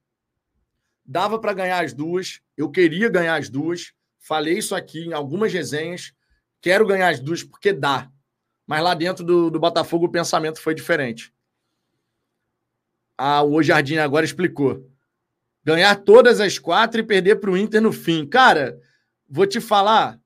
[1.04, 3.92] Dava para ganhar as duas, eu queria ganhar as duas.
[4.22, 6.14] Falei isso aqui em algumas resenhas.
[6.60, 8.08] Quero ganhar as duas porque dá.
[8.64, 11.34] Mas lá dentro do, do Botafogo o pensamento foi diferente.
[13.18, 14.88] Ah, o Jardim agora explicou.
[15.64, 18.24] Ganhar todas as quatro e perder para o Inter no fim.
[18.24, 18.80] Cara,
[19.28, 20.20] vou te falar.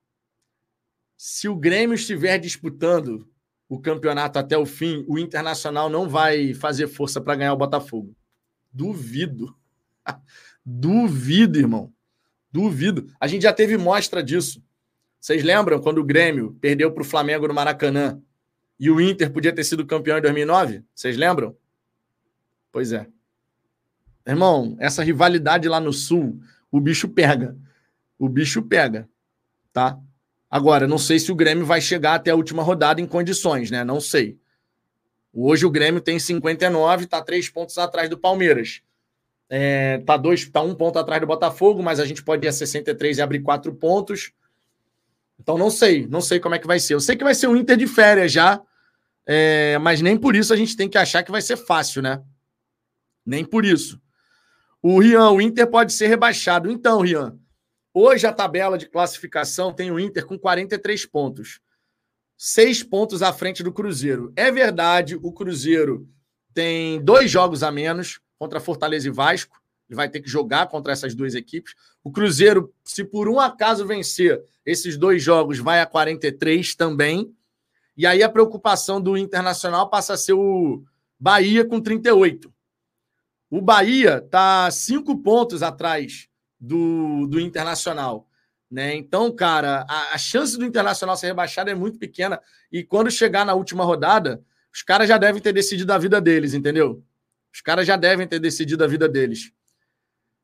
[1.17, 3.27] Se o Grêmio estiver disputando
[3.67, 8.15] o campeonato até o fim, o Internacional não vai fazer força para ganhar o Botafogo.
[8.71, 9.57] Duvido.
[10.63, 11.96] Duvido, irmão.
[12.57, 13.13] Duvido.
[13.21, 14.63] A gente já teve mostra disso.
[15.21, 18.19] Vocês lembram quando o Grêmio perdeu para o Flamengo no Maracanã
[18.81, 20.83] e o Inter podia ter sido campeão em 2009?
[20.95, 21.55] Vocês lembram?
[22.73, 23.07] Pois é.
[24.27, 26.41] Irmão, essa rivalidade lá no Sul,
[26.71, 27.55] o bicho pega.
[28.19, 29.07] O bicho pega,
[29.71, 30.01] tá?
[30.51, 33.85] Agora, não sei se o Grêmio vai chegar até a última rodada em condições, né?
[33.85, 34.39] Não sei.
[35.31, 38.81] Hoje o Grêmio tem 59, está três pontos atrás do Palmeiras.
[39.49, 42.53] É, tá, dois, tá um ponto atrás do Botafogo, mas a gente pode ir a
[42.53, 44.33] 63 e abrir quatro pontos.
[45.39, 46.95] Então não sei, não sei como é que vai ser.
[46.95, 48.61] Eu sei que vai ser um Inter de férias já,
[49.25, 52.23] é, mas nem por isso a gente tem que achar que vai ser fácil, né?
[53.25, 54.01] Nem por isso.
[54.83, 56.71] O Rian, o Inter pode ser rebaixado.
[56.71, 57.37] Então, Rian,
[57.93, 61.61] hoje a tabela de classificação tem o Inter com 43 pontos.
[62.37, 64.33] Seis pontos à frente do Cruzeiro.
[64.37, 66.09] É verdade, o Cruzeiro
[66.53, 69.61] tem dois jogos a menos contra Fortaleza e Vasco.
[69.89, 71.75] Ele vai ter que jogar contra essas duas equipes.
[72.03, 77.33] O Cruzeiro, se por um acaso vencer esses dois jogos, vai a 43 também.
[77.97, 80.85] E aí a preocupação do Internacional passa a ser o
[81.19, 82.53] Bahia com 38.
[83.51, 86.29] O Bahia está cinco pontos atrás
[86.61, 88.29] do, do Internacional.
[88.71, 88.97] Né?
[88.97, 92.41] Então, cara, a, a, chance do Internacional ser rebaixado é muito pequena.
[92.71, 94.43] E quando chegar na última rodada,
[94.75, 97.03] os caras já devem ter decidido a vida deles, entendeu?
[97.57, 99.51] Os caras já devem ter decidido a vida deles.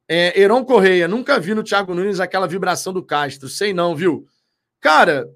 [0.09, 3.51] É, Heron Correia, nunca vi no Thiago Nunes aquela vibração do Castro.
[3.51, 4.27] Sei não, viu?
[4.81, 5.29] Cara,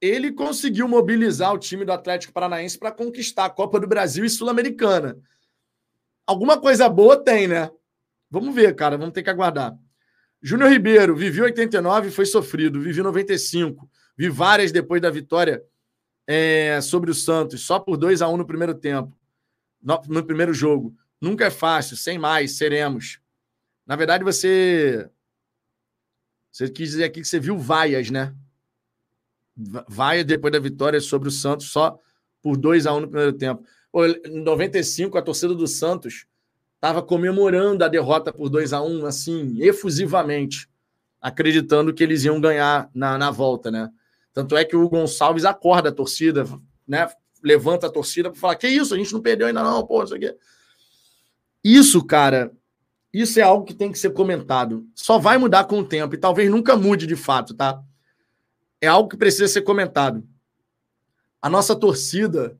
[0.00, 4.30] ele conseguiu mobilizar o time do Atlético Paranaense para conquistar a Copa do Brasil e
[4.30, 5.18] Sul-Americana.
[6.24, 7.68] Alguma coisa boa tem, né?
[8.30, 8.96] Vamos ver, cara.
[8.96, 9.76] Vamos ter que aguardar.
[10.40, 12.80] Júnior Ribeiro, vivi 89 foi sofrido.
[12.80, 13.90] Vivi 95.
[14.16, 15.60] Vi várias depois da vitória
[16.24, 19.17] é, sobre o Santos, só por 2 a 1 no primeiro tempo.
[19.82, 20.94] No, no primeiro jogo.
[21.20, 23.20] Nunca é fácil, sem mais, seremos.
[23.86, 25.08] Na verdade, você.
[26.50, 28.34] Você quis dizer aqui que você viu vaias, né?
[29.88, 31.98] Vaias depois da vitória sobre o Santos, só
[32.42, 33.64] por 2 a 1 no primeiro tempo.
[33.90, 36.26] Pô, em 95, a torcida do Santos
[36.74, 40.68] estava comemorando a derrota por 2 a 1 assim, efusivamente,
[41.20, 43.90] acreditando que eles iam ganhar na, na volta, né?
[44.32, 46.44] Tanto é que o Gonçalves acorda a torcida,
[46.86, 47.08] né?
[47.42, 50.14] Levanta a torcida para falar: que isso, a gente não perdeu ainda, não, pô, isso
[50.14, 50.34] aqui.
[51.62, 52.52] Isso, cara,
[53.12, 54.86] isso é algo que tem que ser comentado.
[54.94, 57.82] Só vai mudar com o tempo e talvez nunca mude de fato, tá?
[58.80, 60.26] É algo que precisa ser comentado.
[61.40, 62.58] A nossa torcida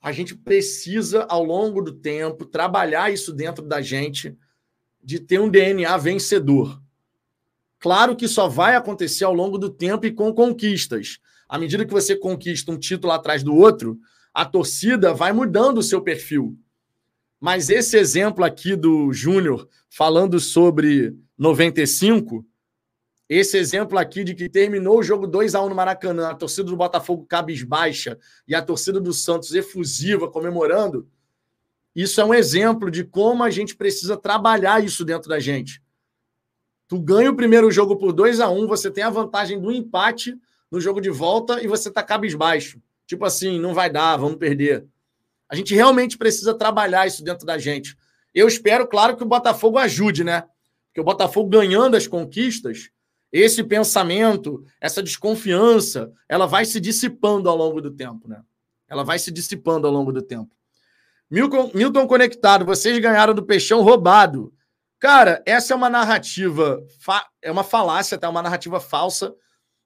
[0.00, 4.36] a gente precisa, ao longo do tempo, trabalhar isso dentro da gente,
[5.02, 6.78] de ter um DNA vencedor.
[7.78, 11.18] Claro que só vai acontecer ao longo do tempo e com conquistas.
[11.54, 13.96] À medida que você conquista um título atrás do outro,
[14.34, 16.58] a torcida vai mudando o seu perfil.
[17.38, 22.44] Mas esse exemplo aqui do Júnior falando sobre 95
[23.28, 26.68] esse exemplo aqui de que terminou o jogo 2 a 1 no Maracanã, a torcida
[26.68, 31.08] do Botafogo cabisbaixa e a torcida do Santos efusiva comemorando,
[31.94, 35.80] isso é um exemplo de como a gente precisa trabalhar isso dentro da gente.
[36.88, 40.36] Tu ganha o primeiro jogo por 2 a 1 você tem a vantagem do empate
[40.74, 42.80] no jogo de volta e você tá cabisbaixo.
[43.06, 44.84] Tipo assim, não vai dar, vamos perder.
[45.48, 47.96] A gente realmente precisa trabalhar isso dentro da gente.
[48.34, 50.42] Eu espero, claro, que o Botafogo ajude, né?
[50.88, 52.90] Porque o Botafogo ganhando as conquistas,
[53.30, 58.42] esse pensamento, essa desconfiança, ela vai se dissipando ao longo do tempo, né?
[58.88, 60.56] Ela vai se dissipando ao longo do tempo.
[61.30, 64.52] Milton, Conectado, vocês ganharam do Peixão roubado.
[64.98, 66.84] Cara, essa é uma narrativa,
[67.40, 68.28] é uma falácia, tá?
[68.28, 69.32] Uma narrativa falsa,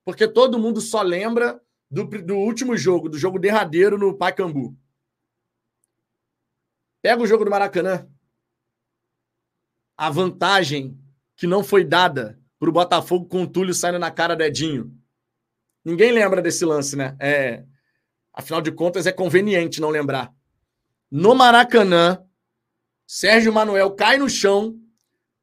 [0.08, 4.74] porque todo mundo só lembra do, do último jogo, do jogo derradeiro no Pacaembu.
[7.02, 8.08] Pega o jogo do Maracanã.
[9.94, 10.98] A vantagem
[11.36, 14.98] que não foi dada para o Botafogo com o Túlio saindo na cara do Edinho.
[15.84, 17.14] Ninguém lembra desse lance, né?
[17.20, 17.66] É,
[18.32, 20.32] afinal de contas, é conveniente não lembrar.
[21.10, 22.24] No Maracanã,
[23.06, 24.80] Sérgio Manuel cai no chão,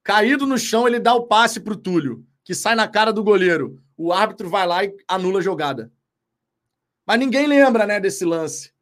[0.02, 3.24] caído no chão, ele dá o passe para o Túlio, que sai na cara do
[3.24, 3.85] goleiro.
[3.98, 5.92] O árbitro vai lá e anula a jogada.
[7.06, 8.74] Mas ninguém lembra, né, desse lance.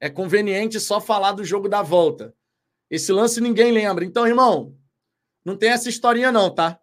[0.00, 2.34] É conveniente só falar do jogo da volta.
[2.90, 4.04] Esse lance ninguém lembra.
[4.04, 4.76] Então, irmão,
[5.44, 6.80] não tem essa historinha não, tá?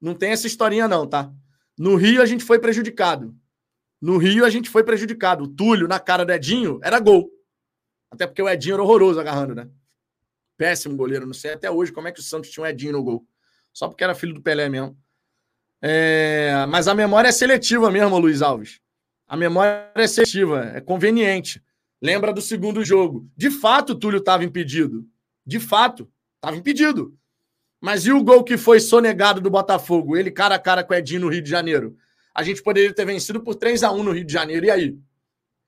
[0.00, 1.32] Não tem essa historinha, não, tá?
[1.78, 3.34] No Rio a gente foi prejudicado.
[4.00, 5.44] No Rio a gente foi prejudicado.
[5.44, 7.30] O Túlio na cara do Edinho era gol.
[8.10, 9.68] Até porque o Edinho era horroroso agarrando, né?
[10.56, 11.26] Péssimo goleiro.
[11.26, 13.26] Não sei até hoje como é que o Santos tinha um Edinho no gol.
[13.72, 14.96] Só porque era filho do Pelé mesmo.
[15.80, 16.66] É...
[16.68, 18.80] Mas a memória é seletiva mesmo, Luiz Alves.
[19.26, 21.62] A memória é seletiva, é conveniente.
[22.00, 23.28] Lembra do segundo jogo.
[23.36, 25.04] De fato, o Túlio estava impedido.
[25.44, 27.14] De fato, estava impedido.
[27.80, 30.16] Mas e o gol que foi sonegado do Botafogo?
[30.16, 31.96] Ele cara a cara com o Edinho no Rio de Janeiro.
[32.34, 34.66] A gente poderia ter vencido por 3 a 1 no Rio de Janeiro.
[34.66, 34.98] E aí?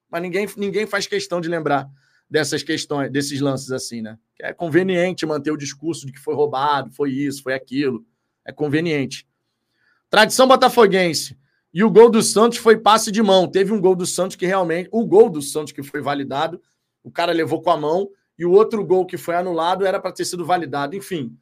[0.08, 1.88] Mas ninguém, ninguém faz questão de lembrar
[2.28, 4.16] dessas questões, desses lances assim, né?
[4.40, 8.04] É conveniente manter o discurso de que foi roubado, foi isso, foi aquilo.
[8.44, 9.26] É conveniente.
[10.10, 11.38] Tradição botafoguense.
[11.72, 13.48] E o gol do Santos foi passe de mão.
[13.48, 14.88] Teve um gol do Santos que realmente.
[14.92, 16.60] O gol do Santos que foi validado,
[17.02, 18.10] o cara levou com a mão.
[18.36, 20.96] E o outro gol que foi anulado era para ter sido validado.
[20.96, 21.38] Enfim.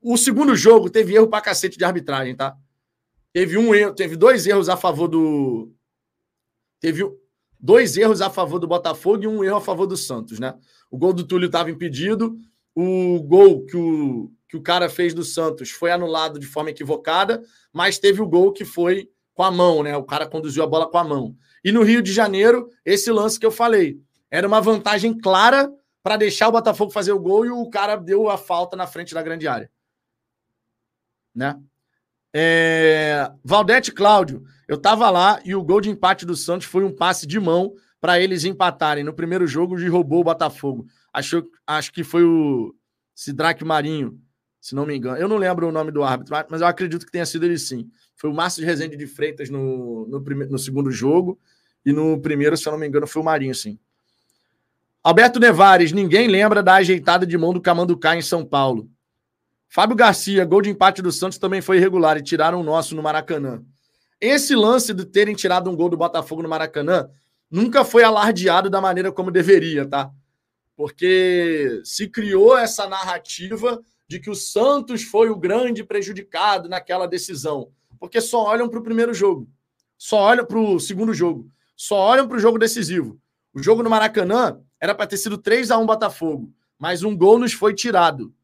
[0.00, 2.56] O segundo jogo teve erro para cacete de arbitragem, tá?
[3.32, 5.72] Teve um erro, teve dois erros a favor do.
[6.80, 7.04] Teve
[7.58, 10.58] dois erros a favor do Botafogo e um erro a favor do Santos, né?
[10.90, 12.36] O gol do Túlio estava impedido,
[12.74, 17.42] o gol que o, que o cara fez do Santos foi anulado de forma equivocada,
[17.72, 19.96] mas teve o gol que foi com a mão, né?
[19.96, 21.34] O cara conduziu a bola com a mão.
[21.64, 23.98] E no Rio de Janeiro, esse lance que eu falei,
[24.30, 25.72] era uma vantagem clara
[26.02, 29.14] para deixar o Botafogo fazer o gol e o cara deu a falta na frente
[29.14, 29.70] da grande área.
[31.34, 31.58] Né?
[32.34, 33.32] É...
[33.42, 37.26] Valdete Cláudio, eu estava lá e o gol de empate do Santos foi um passe
[37.26, 39.02] de mão para eles empatarem.
[39.02, 40.84] No primeiro jogo, de roubou o Botafogo.
[41.10, 42.74] Acho, acho que foi o
[43.14, 44.20] Sidraque Marinho,
[44.62, 45.16] se não me engano.
[45.16, 47.90] Eu não lembro o nome do árbitro, mas eu acredito que tenha sido ele sim.
[48.14, 51.36] Foi o Márcio de Rezende de Freitas no, no, no segundo jogo.
[51.84, 53.76] E no primeiro, se eu não me engano, foi o Marinho, sim.
[55.02, 58.88] Alberto Nevares, ninguém lembra da ajeitada de mão do Camanducá em São Paulo.
[59.68, 63.02] Fábio Garcia, gol de empate do Santos também foi irregular e tiraram o nosso no
[63.02, 63.64] Maracanã.
[64.20, 67.10] Esse lance de terem tirado um gol do Botafogo no Maracanã
[67.50, 70.08] nunca foi alardeado da maneira como deveria, tá?
[70.76, 73.82] Porque se criou essa narrativa
[74.12, 78.82] de que o Santos foi o grande prejudicado naquela decisão porque só olham para o
[78.82, 79.48] primeiro jogo,
[79.96, 83.16] só olham para o segundo jogo, só olham para o jogo decisivo.
[83.54, 87.38] O jogo no Maracanã era para ter sido 3 a 1 Botafogo, mas um gol
[87.38, 88.34] nos foi tirado.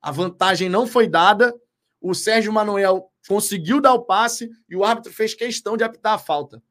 [0.00, 1.54] A vantagem não foi dada.
[2.00, 6.18] O Sérgio Manuel conseguiu dar o passe e o árbitro fez questão de apitar a
[6.18, 6.62] falta.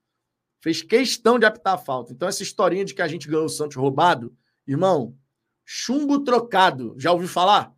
[0.62, 2.12] Fez questão de apitar a falta.
[2.12, 4.36] Então, essa historinha de que a gente ganhou o Santos roubado,
[4.66, 5.16] irmão,
[5.64, 6.96] chumbo trocado.
[6.98, 7.72] Já ouviu falar?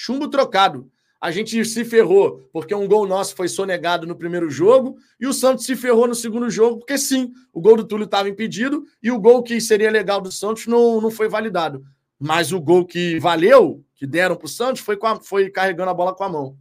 [0.00, 0.88] Chumbo trocado
[1.20, 5.32] a gente se ferrou porque um gol nosso foi sonegado no primeiro jogo e o
[5.32, 9.10] Santos se ferrou no segundo jogo porque sim, o gol do Túlio estava impedido e
[9.10, 11.82] o gol que seria legal do Santos não, não foi validado.
[12.16, 15.94] Mas o gol que valeu, que deram para o Santos, foi, a, foi carregando a
[15.94, 16.56] bola com a mão.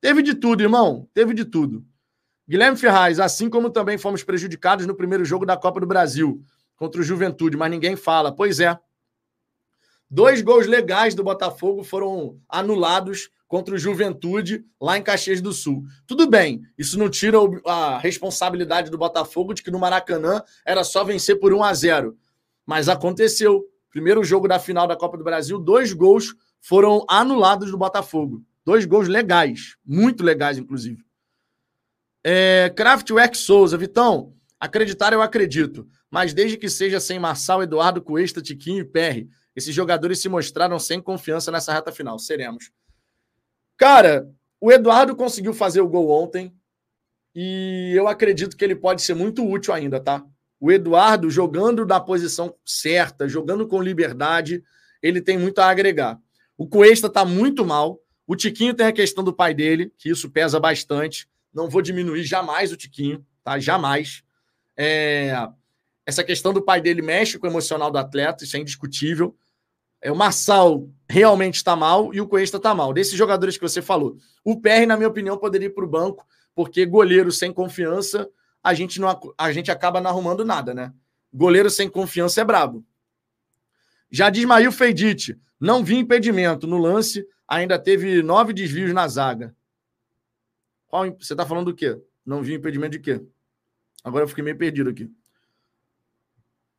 [0.00, 1.06] Teve de tudo, irmão.
[1.12, 1.84] Teve de tudo.
[2.48, 6.42] Guilherme Ferraz, assim como também fomos prejudicados no primeiro jogo da Copa do Brasil
[6.76, 8.34] contra o Juventude, mas ninguém fala.
[8.34, 8.78] Pois é.
[10.14, 15.84] Dois gols legais do Botafogo foram anulados contra o Juventude lá em Caxias do Sul.
[16.06, 21.02] Tudo bem, isso não tira a responsabilidade do Botafogo de que no Maracanã era só
[21.02, 22.18] vencer por 1 a 0.
[22.66, 23.64] Mas aconteceu.
[23.88, 28.44] Primeiro jogo da final da Copa do Brasil, dois gols foram anulados do Botafogo.
[28.66, 31.02] Dois gols legais, muito legais, inclusive.
[32.22, 38.42] É, Kraftwerk Souza, Vitão, acreditar eu acredito, mas desde que seja sem Marçal, Eduardo, Cuesta,
[38.42, 42.18] Tiquinho e Perry, esses jogadores se mostraram sem confiança nessa reta final.
[42.18, 42.70] Seremos.
[43.76, 44.28] Cara,
[44.60, 46.54] o Eduardo conseguiu fazer o gol ontem
[47.34, 50.24] e eu acredito que ele pode ser muito útil ainda, tá?
[50.60, 54.62] O Eduardo jogando na posição certa, jogando com liberdade,
[55.02, 56.18] ele tem muito a agregar.
[56.56, 57.98] O Cuesta tá muito mal.
[58.26, 61.28] O Tiquinho tem a questão do pai dele, que isso pesa bastante.
[61.52, 63.58] Não vou diminuir jamais o Tiquinho, tá?
[63.58, 64.22] Jamais.
[64.76, 65.32] É...
[66.06, 69.36] Essa questão do pai dele mexe com o emocional do atleta, isso é indiscutível.
[70.02, 72.92] É, o Marçal realmente está mal e o Cuesta está mal.
[72.92, 74.16] Desses jogadores que você falou.
[74.44, 78.28] O PR, na minha opinião, poderia ir para o banco, porque goleiro sem confiança,
[78.62, 80.92] a gente, não, a gente acaba não arrumando nada, né?
[81.32, 82.84] Goleiro sem confiança é brabo.
[84.10, 86.66] Já diz Mail Feidite, não vi impedimento.
[86.66, 89.54] No lance, ainda teve nove desvios na zaga.
[90.88, 91.96] Qual, você está falando do quê?
[92.26, 93.24] Não vi impedimento de quê?
[94.04, 95.08] Agora eu fiquei meio perdido aqui.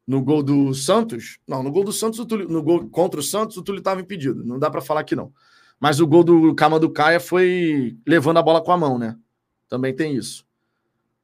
[0.05, 3.55] No gol do Santos, não, no gol do Santos, Túlio, no gol contra o Santos,
[3.55, 4.43] o Túlio estava impedido.
[4.43, 5.31] Não dá para falar que não.
[5.79, 9.17] Mas o gol do Cama do Caia foi levando a bola com a mão, né?
[9.69, 10.45] Também tem isso.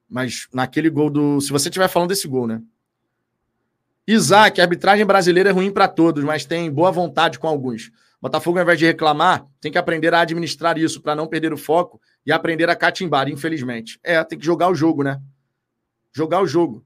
[0.10, 1.40] Mas naquele gol do.
[1.42, 2.62] Se você estiver falando desse gol, né?
[4.08, 7.92] Isaac, a arbitragem brasileira é ruim para todos, mas tem boa vontade com alguns.
[8.22, 11.58] Botafogo, ao invés de reclamar, tem que aprender a administrar isso para não perder o
[11.58, 14.00] foco e aprender a catimbar, infelizmente.
[14.04, 15.22] É, tem que jogar o jogo, né?
[16.12, 16.84] Jogar o jogo.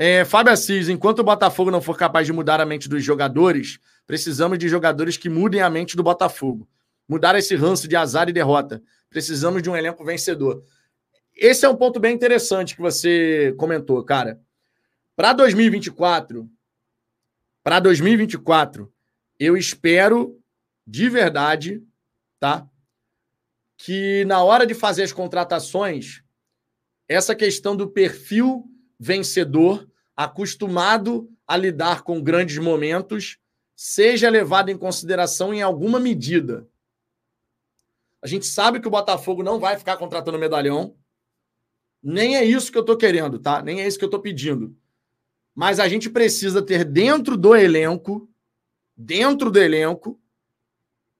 [0.00, 3.80] É, Fábio Assis, enquanto o Botafogo não for capaz de mudar a mente dos jogadores,
[4.06, 6.68] precisamos de jogadores que mudem a mente do Botafogo.
[7.08, 8.80] Mudar esse ranço de azar e derrota.
[9.10, 10.62] Precisamos de um elenco vencedor.
[11.34, 14.40] Esse é um ponto bem interessante que você comentou, cara.
[15.16, 16.48] Para 2024,
[17.64, 18.92] para 2024,
[19.38, 20.40] eu espero
[20.86, 21.82] de verdade,
[22.38, 22.68] tá?
[23.78, 26.22] que na hora de fazer as contratações,
[27.08, 28.64] essa questão do perfil
[28.98, 29.87] vencedor,
[30.18, 33.38] acostumado a lidar com grandes momentos,
[33.76, 36.66] seja levado em consideração em alguma medida.
[38.20, 40.96] A gente sabe que o Botafogo não vai ficar contratando medalhão.
[42.02, 43.62] Nem é isso que eu estou querendo, tá?
[43.62, 44.76] Nem é isso que eu estou pedindo.
[45.54, 48.28] Mas a gente precisa ter dentro do elenco,
[48.96, 50.20] dentro do elenco,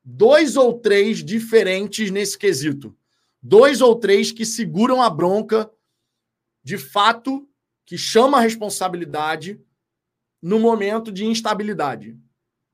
[0.03, 2.96] dois ou três diferentes nesse quesito.
[3.40, 5.70] Dois ou três que seguram a bronca
[6.64, 7.47] de fato,
[7.89, 9.59] que chama a responsabilidade
[10.43, 12.18] no momento de instabilidade.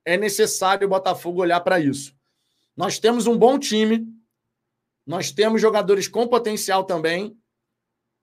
[0.05, 2.17] É necessário o Botafogo olhar para isso.
[2.77, 4.12] Nós temos um bom time,
[5.07, 7.39] nós temos jogadores com potencial também,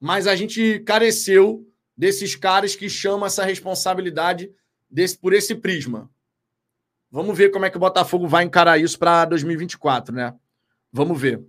[0.01, 1.65] mas a gente careceu
[1.95, 4.51] desses caras que chamam essa responsabilidade
[4.89, 6.11] desse, por esse prisma.
[7.09, 10.35] Vamos ver como é que o Botafogo vai encarar isso para 2024, né?
[10.91, 11.41] Vamos ver.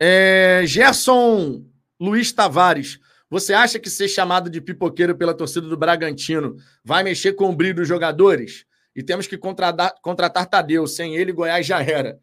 [0.00, 1.62] É, Gerson
[2.00, 7.32] Luiz Tavares, você acha que ser chamado de pipoqueiro pela torcida do Bragantino vai mexer
[7.32, 8.64] com o brilho dos jogadores?
[8.94, 10.86] E temos que contratar, contratar Tadeu.
[10.86, 12.20] Sem ele, Goiás já era.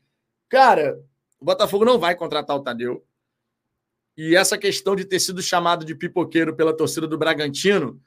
[0.48, 0.98] Cara,
[1.40, 3.06] o Botafogo não vai contratar o Tadeu.
[4.16, 8.02] E essa questão de ter sido chamado de pipoqueiro pela torcida do Bragantino,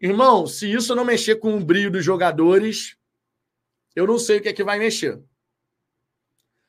[0.00, 2.96] irmão, se isso não mexer com o brilho dos jogadores,
[3.94, 5.20] eu não sei o que é que vai mexer.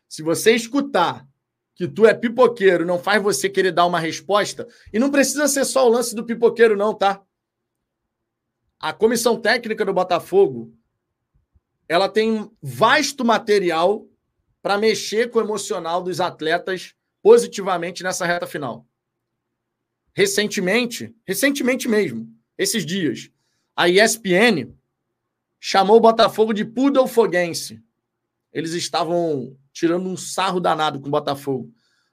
[0.07, 1.25] Se você escutar
[1.75, 5.65] que tu é pipoqueiro, não faz você querer dar uma resposta, e não precisa ser
[5.65, 7.21] só o lance do pipoqueiro, não, tá?
[8.79, 10.73] A comissão técnica do Botafogo
[11.87, 14.07] ela tem vasto material
[14.61, 18.87] para mexer com o emocional dos atletas positivamente nessa reta final.
[20.13, 23.29] Recentemente, recentemente mesmo, esses dias,
[23.75, 24.73] a ESPN
[25.59, 27.81] chamou o Botafogo de Poodle Foguense.
[28.51, 31.69] Eles estavam tirando um sarro danado com o Botafogo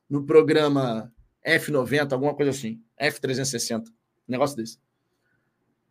[0.09, 1.13] no programa
[1.47, 3.93] F90, alguma coisa assim, F360, um
[4.27, 4.79] negócio desse.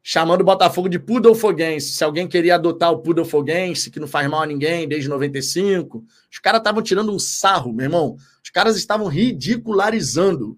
[0.01, 1.91] Chamando o Botafogo de Poodle Foguense.
[1.91, 6.03] Se alguém queria adotar o Poodle Foguense, que não faz mal a ninguém desde 95.
[6.31, 8.17] Os caras estavam tirando um sarro, meu irmão.
[8.43, 10.57] Os caras estavam ridicularizando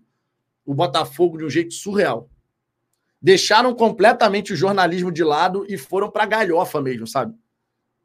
[0.64, 2.30] o Botafogo de um jeito surreal
[3.22, 7.36] deixaram completamente o jornalismo de lado e foram para galhofa mesmo, sabe?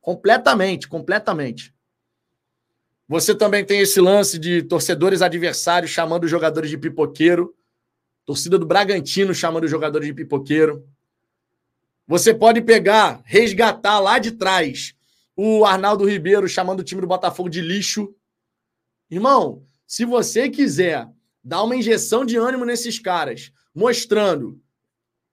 [0.00, 1.74] Completamente, completamente.
[3.08, 7.54] Você também tem esse lance de torcedores adversários chamando os jogadores de pipoqueiro,
[8.24, 10.86] torcida do Bragantino chamando os jogadores de pipoqueiro.
[12.06, 14.94] Você pode pegar, resgatar lá de trás
[15.36, 18.14] o Arnaldo Ribeiro chamando o time do Botafogo de lixo.
[19.10, 21.08] Irmão, se você quiser
[21.44, 24.60] dar uma injeção de ânimo nesses caras, mostrando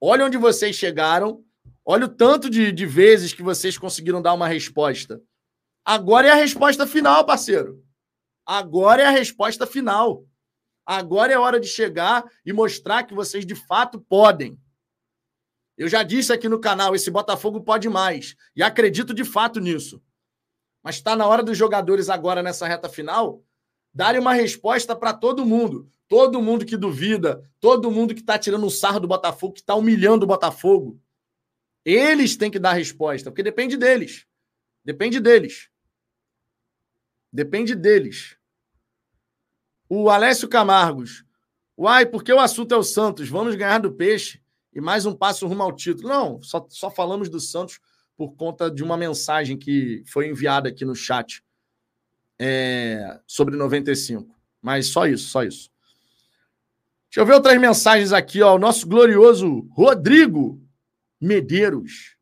[0.05, 1.45] Olha onde vocês chegaram.
[1.86, 5.21] Olha o tanto de, de vezes que vocês conseguiram dar uma resposta.
[5.86, 7.84] Agora é a resposta final, parceiro.
[8.45, 10.25] Agora é a resposta final.
[10.86, 14.59] Agora é hora de chegar e mostrar que vocês de fato podem.
[15.77, 18.36] Eu já disse aqui no canal: esse Botafogo pode mais.
[18.55, 20.01] E acredito de fato nisso.
[20.84, 23.43] Mas está na hora dos jogadores agora nessa reta final
[23.93, 25.89] darem uma resposta para todo mundo.
[26.07, 29.75] Todo mundo que duvida, todo mundo que está tirando um sarro do Botafogo, que está
[29.75, 30.99] humilhando o Botafogo.
[31.86, 34.25] Eles têm que dar resposta, porque depende deles.
[34.84, 35.69] Depende deles.
[37.34, 38.38] Depende deles.
[39.89, 41.26] O Alessio Camargos.
[41.76, 43.27] Uai, porque o assunto é o Santos?
[43.27, 44.39] Vamos ganhar do Peixe
[44.72, 46.07] e mais um passo rumo ao título.
[46.07, 47.80] Não, só, só falamos do Santos
[48.15, 51.43] por conta de uma mensagem que foi enviada aqui no chat
[52.38, 54.39] é, sobre 95.
[54.61, 55.72] Mas só isso, só isso.
[57.10, 58.55] Deixa eu ver outras mensagens aqui, ó.
[58.55, 60.61] O nosso glorioso Rodrigo
[61.19, 62.15] Medeiros.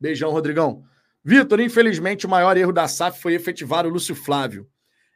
[0.00, 0.84] Beijão, Rodrigão.
[1.24, 4.68] Vitor, infelizmente, o maior erro da SAF foi efetivar o Lúcio Flávio.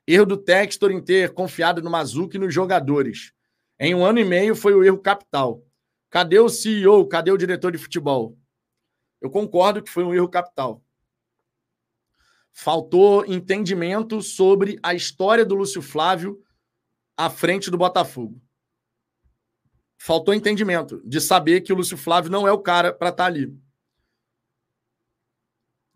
[0.07, 3.33] Erro do Textor em ter confiado no Mazuki e nos jogadores.
[3.79, 5.65] Em um ano e meio foi o erro capital.
[6.09, 7.09] Cadê o CEO?
[7.09, 8.39] Cadê o diretor de futebol?
[9.21, 10.83] Eu concordo que foi um erro capital.
[12.53, 16.41] Faltou entendimento sobre a história do Lúcio Flávio
[17.17, 18.41] à frente do Botafogo.
[19.99, 23.27] Faltou entendimento de saber que o Lúcio Flávio não é o cara para estar tá
[23.27, 23.53] ali.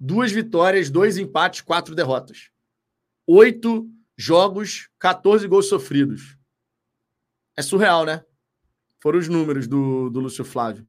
[0.02, 2.50] Duas vitórias, dois empates, quatro derrotas.
[3.26, 3.86] Oito
[4.16, 6.38] jogos, 14 gols sofridos.
[7.54, 8.24] É surreal, né?
[8.98, 10.88] Foram os números do, do Lúcio Flávio.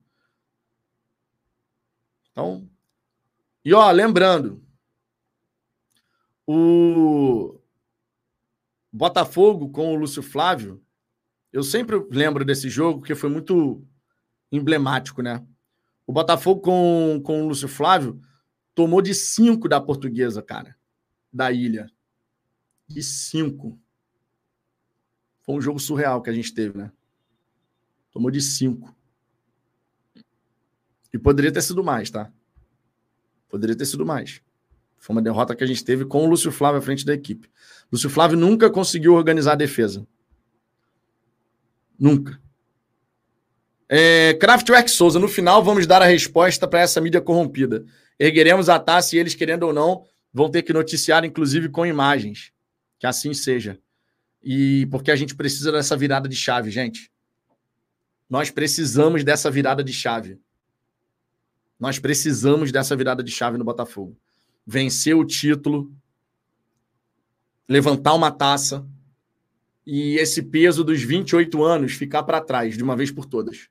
[2.32, 2.70] Então.
[3.66, 4.64] E ó, lembrando,
[6.48, 7.60] o
[8.92, 10.82] Botafogo com o Lúcio Flávio,
[11.52, 13.86] eu sempre lembro desse jogo porque foi muito
[14.52, 15.46] emblemático, né?
[16.08, 18.22] O Botafogo com, com o Lúcio Flávio
[18.74, 20.76] tomou de cinco da portuguesa, cara,
[21.32, 21.90] da ilha.
[22.88, 23.80] de 5.
[25.42, 26.92] Foi um jogo surreal que a gente teve, né?
[28.12, 28.94] Tomou de 5.
[31.14, 32.32] E poderia ter sido mais, tá?
[33.50, 34.42] Poderia ter sido mais.
[34.98, 37.50] Foi uma derrota que a gente teve com o Lúcio Flávio à frente da equipe.
[37.92, 40.06] Lúcio Flávio nunca conseguiu organizar a defesa.
[41.98, 42.40] Nunca.
[43.90, 47.86] É, Kraftwerk Souza, no final vamos dar a resposta para essa mídia corrompida.
[48.24, 52.52] Ergueremos a taça e eles, querendo ou não, vão ter que noticiar, inclusive com imagens.
[53.00, 53.80] Que assim seja.
[54.44, 57.12] E porque a gente precisa dessa virada de chave, gente.
[58.30, 60.40] Nós precisamos dessa virada de chave.
[61.80, 64.16] Nós precisamos dessa virada de chave no Botafogo.
[64.68, 65.92] Vencer o título,
[67.68, 68.88] levantar uma taça
[69.84, 73.68] e esse peso dos 28 anos ficar para trás de uma vez por todas.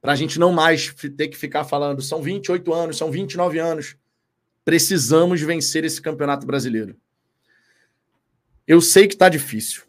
[0.00, 3.96] Para a gente não mais ter que ficar falando, são 28 anos, são 29 anos.
[4.64, 6.96] Precisamos vencer esse campeonato brasileiro.
[8.66, 9.82] Eu sei que está difícil.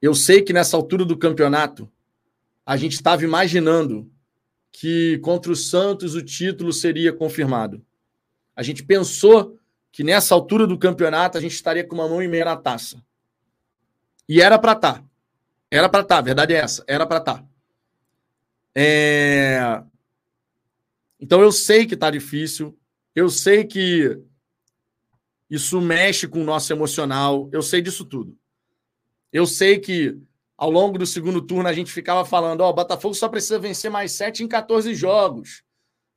[0.00, 1.90] Eu sei que nessa altura do campeonato
[2.66, 4.10] a gente estava imaginando
[4.70, 7.84] que contra o Santos o título seria confirmado.
[8.54, 9.58] A gente pensou
[9.90, 13.02] que nessa altura do campeonato a gente estaria com uma mão e meia na taça.
[14.28, 14.94] E era para estar.
[14.94, 15.04] Tá.
[15.70, 16.84] Era para estar, tá, a verdade é essa.
[16.86, 17.38] Era para estar.
[17.38, 17.51] Tá.
[18.74, 19.82] É...
[21.20, 22.78] Então eu sei que está difícil.
[23.14, 24.18] Eu sei que
[25.48, 27.48] isso mexe com o nosso emocional.
[27.52, 28.36] Eu sei disso tudo.
[29.32, 30.18] Eu sei que
[30.56, 33.58] ao longo do segundo turno a gente ficava falando: ó, oh, o Botafogo só precisa
[33.58, 35.62] vencer mais 7 em 14 jogos.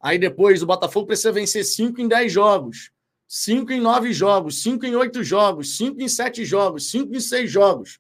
[0.02, 2.92] Aí depois o Botafogo precisa vencer 5 em 10 jogos,
[3.28, 7.52] 5 em 9 jogos, 5 em 8 jogos, 5 em 7 jogos, 5 em 6
[7.52, 8.00] jogos.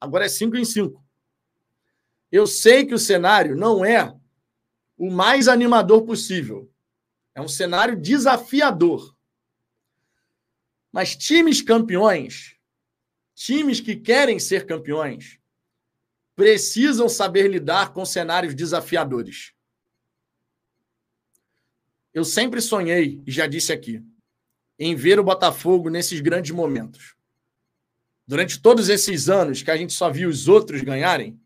[0.00, 1.01] Agora é 5 em 5.
[2.32, 4.18] Eu sei que o cenário não é
[4.96, 6.72] o mais animador possível.
[7.34, 9.14] É um cenário desafiador.
[10.90, 12.56] Mas times campeões,
[13.34, 15.38] times que querem ser campeões,
[16.34, 19.52] precisam saber lidar com cenários desafiadores.
[22.14, 24.02] Eu sempre sonhei, e já disse aqui,
[24.78, 27.14] em ver o Botafogo nesses grandes momentos.
[28.26, 31.41] Durante todos esses anos que a gente só viu os outros ganharem,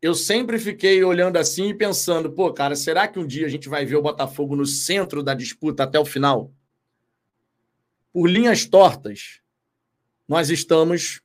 [0.00, 3.68] eu sempre fiquei olhando assim e pensando, pô, cara, será que um dia a gente
[3.68, 6.52] vai ver o Botafogo no centro da disputa até o final?
[8.12, 9.40] Por linhas tortas,
[10.26, 11.20] nós estamos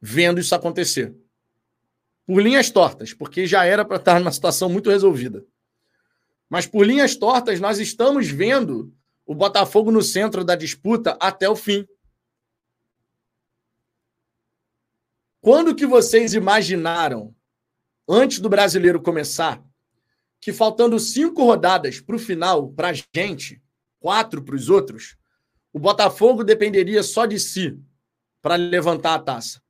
[0.00, 1.14] vendo isso acontecer
[2.30, 5.44] por linhas tortas, porque já era para estar numa situação muito resolvida.
[6.48, 8.94] Mas por linhas tortas, nós estamos vendo
[9.26, 11.84] o Botafogo no centro da disputa até o fim.
[15.40, 17.34] Quando que vocês imaginaram,
[18.10, 19.62] antes do brasileiro começar,
[20.40, 23.62] que faltando cinco rodadas para o final, para a gente,
[24.00, 25.16] quatro para os outros,
[25.72, 27.78] o Botafogo dependeria só de si
[28.42, 29.62] para levantar a taça?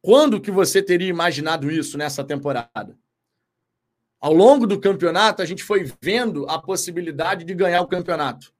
[0.00, 2.98] Quando que você teria imaginado isso nessa temporada?
[4.18, 8.54] Ao longo do campeonato, a gente foi vendo a possibilidade de ganhar o campeonato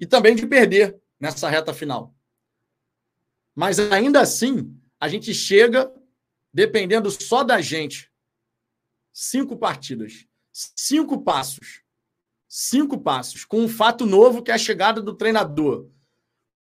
[0.00, 2.14] e também de perder nessa reta final.
[3.54, 5.92] Mas ainda assim, a gente chega
[6.52, 8.10] dependendo só da gente.
[9.12, 11.82] Cinco partidas, cinco passos.
[12.54, 15.88] Cinco passos, com um fato novo que é a chegada do treinador.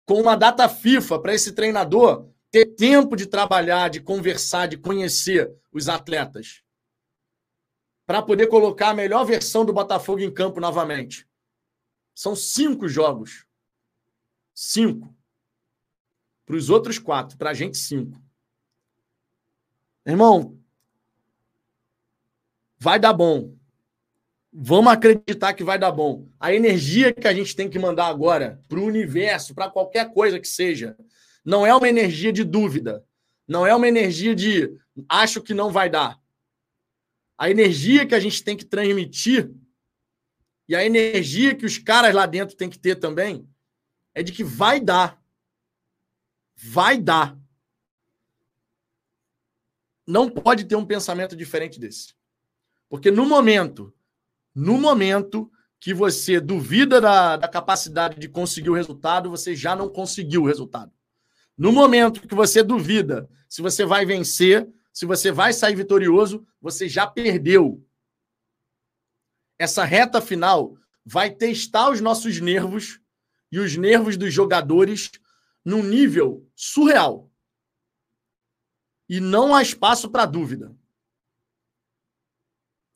[0.05, 5.51] Com uma data FIFA para esse treinador ter tempo de trabalhar, de conversar, de conhecer
[5.73, 6.63] os atletas,
[8.07, 11.27] para poder colocar a melhor versão do Botafogo em campo novamente.
[12.15, 13.47] São cinco jogos.
[14.55, 15.17] Cinco.
[16.45, 18.21] Para os outros quatro, para a gente, cinco.
[20.09, 20.59] Irmão,
[22.79, 23.55] vai dar bom.
[24.51, 26.27] Vamos acreditar que vai dar bom.
[26.41, 30.41] A energia que a gente tem que mandar agora para o universo, para qualquer coisa
[30.41, 30.97] que seja,
[31.45, 33.05] não é uma energia de dúvida.
[33.47, 34.75] Não é uma energia de
[35.07, 36.19] acho que não vai dar.
[37.37, 39.51] A energia que a gente tem que transmitir
[40.67, 43.47] e a energia que os caras lá dentro têm que ter também
[44.15, 45.23] é de que vai dar.
[46.57, 47.39] Vai dar.
[50.09, 52.15] Não pode ter um pensamento diferente desse.
[52.89, 53.95] Porque no momento,
[54.55, 59.87] no momento que você duvida da, da capacidade de conseguir o resultado, você já não
[59.87, 60.91] conseguiu o resultado.
[61.59, 66.89] No momento que você duvida se você vai vencer, se você vai sair vitorioso, você
[66.89, 67.87] já perdeu.
[69.59, 70.75] Essa reta final
[71.05, 72.99] vai testar os nossos nervos
[73.53, 75.11] e os nervos dos jogadores
[75.63, 77.28] num nível surreal.
[79.09, 80.77] E não há espaço para dúvida.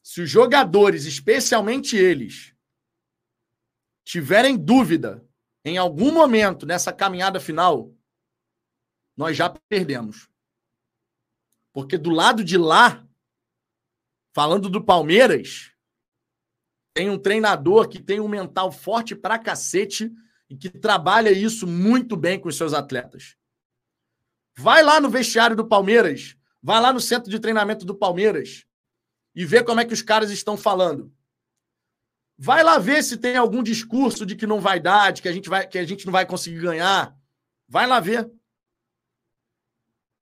[0.02, 2.55] Se os jogadores, especialmente eles,
[4.05, 5.26] tiverem dúvida
[5.64, 7.94] em algum momento nessa caminhada final,
[9.16, 10.28] nós já perdemos.
[11.72, 13.06] Porque do lado de lá,
[14.34, 15.72] falando do Palmeiras,
[16.93, 20.12] tem um treinador que tem um mental forte pra cacete
[20.51, 23.36] e que trabalha isso muito bem com os seus atletas.
[24.56, 28.66] Vai lá no vestiário do Palmeiras, vai lá no centro de treinamento do Palmeiras
[29.34, 31.12] e vê como é que os caras estão falando.
[32.36, 35.32] Vai lá ver se tem algum discurso de que não vai dar, de que a
[35.32, 37.16] gente, vai, que a gente não vai conseguir ganhar.
[37.68, 38.30] Vai lá ver.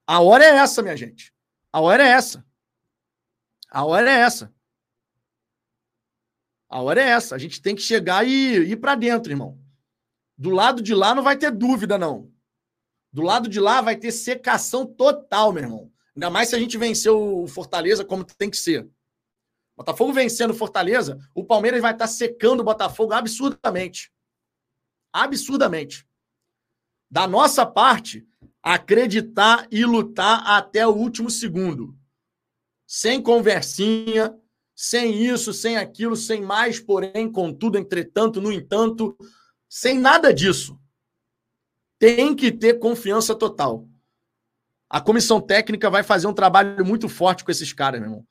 [0.06, 1.32] A hora é essa, minha gente.
[1.72, 2.44] A hora é essa.
[3.70, 4.52] A hora é essa.
[6.68, 7.34] A hora é essa.
[7.34, 9.58] A gente tem que chegar e ir para dentro, irmão.
[10.36, 12.30] Do lado de lá não vai ter dúvida, não.
[13.12, 15.92] Do lado de lá vai ter secação total, meu irmão.
[16.14, 18.88] Ainda mais se a gente vencer o Fortaleza como tem que ser.
[19.76, 24.12] Botafogo vencendo Fortaleza, o Palmeiras vai estar secando o Botafogo absurdamente.
[25.12, 26.06] Absurdamente.
[27.10, 28.26] Da nossa parte,
[28.62, 31.96] acreditar e lutar até o último segundo.
[32.86, 34.38] Sem conversinha,
[34.74, 39.14] sem isso, sem aquilo, sem mais, porém, contudo, entretanto, no entanto,
[39.68, 40.79] sem nada disso.
[42.00, 43.86] Tem que ter confiança total.
[44.88, 48.26] A comissão técnica vai fazer um trabalho muito forte com esses caras, meu irmão.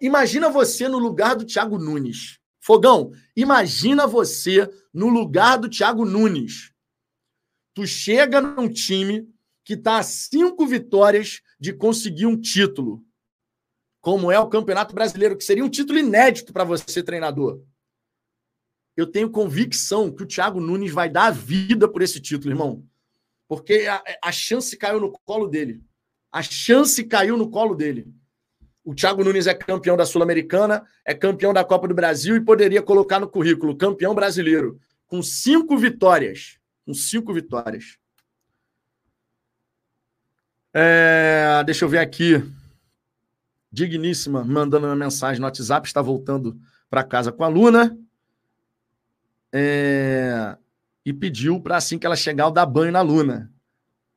[0.00, 2.40] Imagina você no lugar do Thiago Nunes.
[2.60, 6.72] Fogão, imagina você no lugar do Thiago Nunes.
[7.72, 9.32] Tu chega num time
[9.64, 13.02] que está a cinco vitórias de conseguir um título,
[14.00, 17.62] como é o Campeonato Brasileiro, que seria um título inédito para você, treinador.
[18.96, 22.84] Eu tenho convicção que o Thiago Nunes vai dar a vida por esse título, irmão.
[23.48, 25.82] Porque a, a chance caiu no colo dele.
[26.30, 28.06] A chance caiu no colo dele.
[28.84, 32.82] O Thiago Nunes é campeão da Sul-Americana, é campeão da Copa do Brasil e poderia
[32.82, 36.58] colocar no currículo campeão brasileiro, com cinco vitórias.
[36.84, 37.96] Com cinco vitórias.
[40.74, 42.42] É, deixa eu ver aqui.
[43.72, 46.60] Digníssima, mandando uma mensagem no WhatsApp, está voltando
[46.90, 47.96] para casa com a Luna.
[49.56, 50.58] É,
[51.06, 53.52] e pediu para assim que ela chegar, eu dar banho na Luna.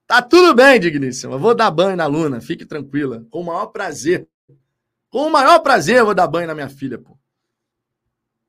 [0.08, 1.38] Tá tudo bem, digníssima.
[1.38, 3.24] Vou dar banho na Luna, fique tranquila.
[3.30, 4.28] Com o maior prazer.
[5.12, 7.16] Com o maior prazer eu vou dar banho na minha filha, pô.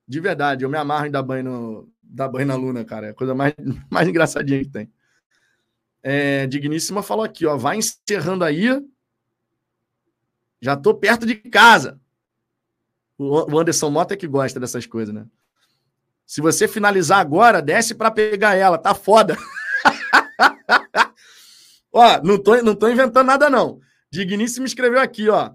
[0.07, 3.09] De verdade, eu me amarro em dar banho, no, dar banho na Luna, cara.
[3.09, 3.53] É a coisa mais,
[3.91, 4.91] mais engraçadinha que tem.
[6.03, 7.55] É, Digníssima falou aqui, ó.
[7.59, 8.69] Vai encerrando aí.
[10.59, 12.01] Já tô perto de casa.
[13.19, 15.27] O Anderson Mota é que gosta dessas coisas, né?
[16.29, 18.77] Se você finalizar agora, desce para pegar ela.
[18.77, 19.35] Tá foda.
[21.91, 23.81] ó, não tô, não tô inventando nada, não.
[24.13, 25.55] Digníssimo escreveu aqui, ó.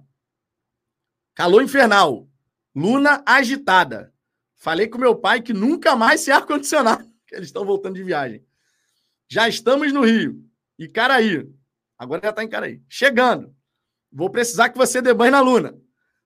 [1.35, 2.27] Calor infernal.
[2.75, 4.11] Luna agitada.
[4.55, 7.07] Falei com meu pai que nunca mais se ar-condicionado.
[7.31, 8.43] Eles estão voltando de viagem.
[9.29, 10.43] Já estamos no Rio.
[10.79, 11.47] E Caraí.
[11.99, 12.81] Agora já está em Caraí.
[12.89, 13.55] Chegando.
[14.11, 15.77] Vou precisar que você dê banho na Luna.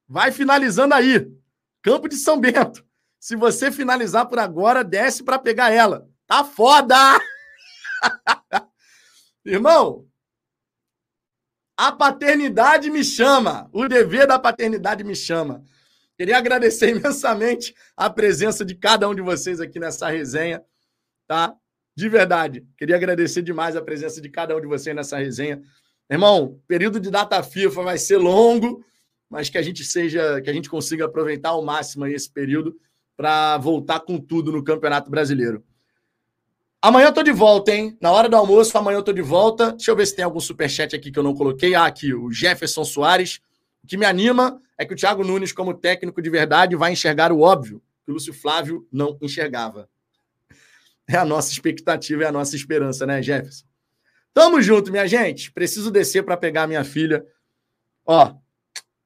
[0.07, 1.29] Vai finalizando aí.
[1.81, 2.86] Campo de São Bento.
[3.19, 6.07] Se você finalizar por agora, desce para pegar ela.
[6.25, 6.95] Tá foda!
[9.45, 10.05] Irmão,
[11.77, 13.69] a paternidade me chama.
[13.71, 15.63] O dever da paternidade me chama.
[16.17, 20.63] Queria agradecer imensamente a presença de cada um de vocês aqui nessa resenha,
[21.27, 21.55] tá?
[21.95, 22.67] De verdade.
[22.77, 25.61] Queria agradecer demais a presença de cada um de vocês nessa resenha.
[26.09, 28.83] Irmão, período de data FIFA vai ser longo,
[29.29, 32.75] mas que a gente seja, que a gente consiga aproveitar ao máximo esse período
[33.17, 35.65] para voltar com tudo no Campeonato Brasileiro.
[36.79, 37.97] Amanhã eu tô de volta, hein?
[37.99, 39.71] Na hora do almoço, amanhã eu tô de volta.
[39.71, 41.73] Deixa eu ver se tem algum superchat aqui que eu não coloquei.
[41.73, 43.41] Ah, aqui, o Jefferson Soares.
[43.83, 47.31] O que me anima é que o Thiago Nunes, como técnico de verdade, vai enxergar
[47.31, 49.89] o óbvio que o Lúcio Flávio não enxergava.
[51.09, 53.65] É a nossa expectativa, é a nossa esperança, né, Jefferson?
[54.33, 55.51] Tamo junto, minha gente.
[55.51, 57.25] Preciso descer para pegar minha filha.
[58.05, 58.35] Ó,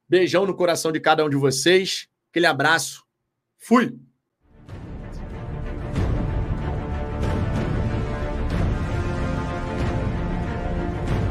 [0.10, 2.10] beijão no coração de cada um de vocês.
[2.30, 3.06] Aquele abraço.
[3.62, 4.02] Fui.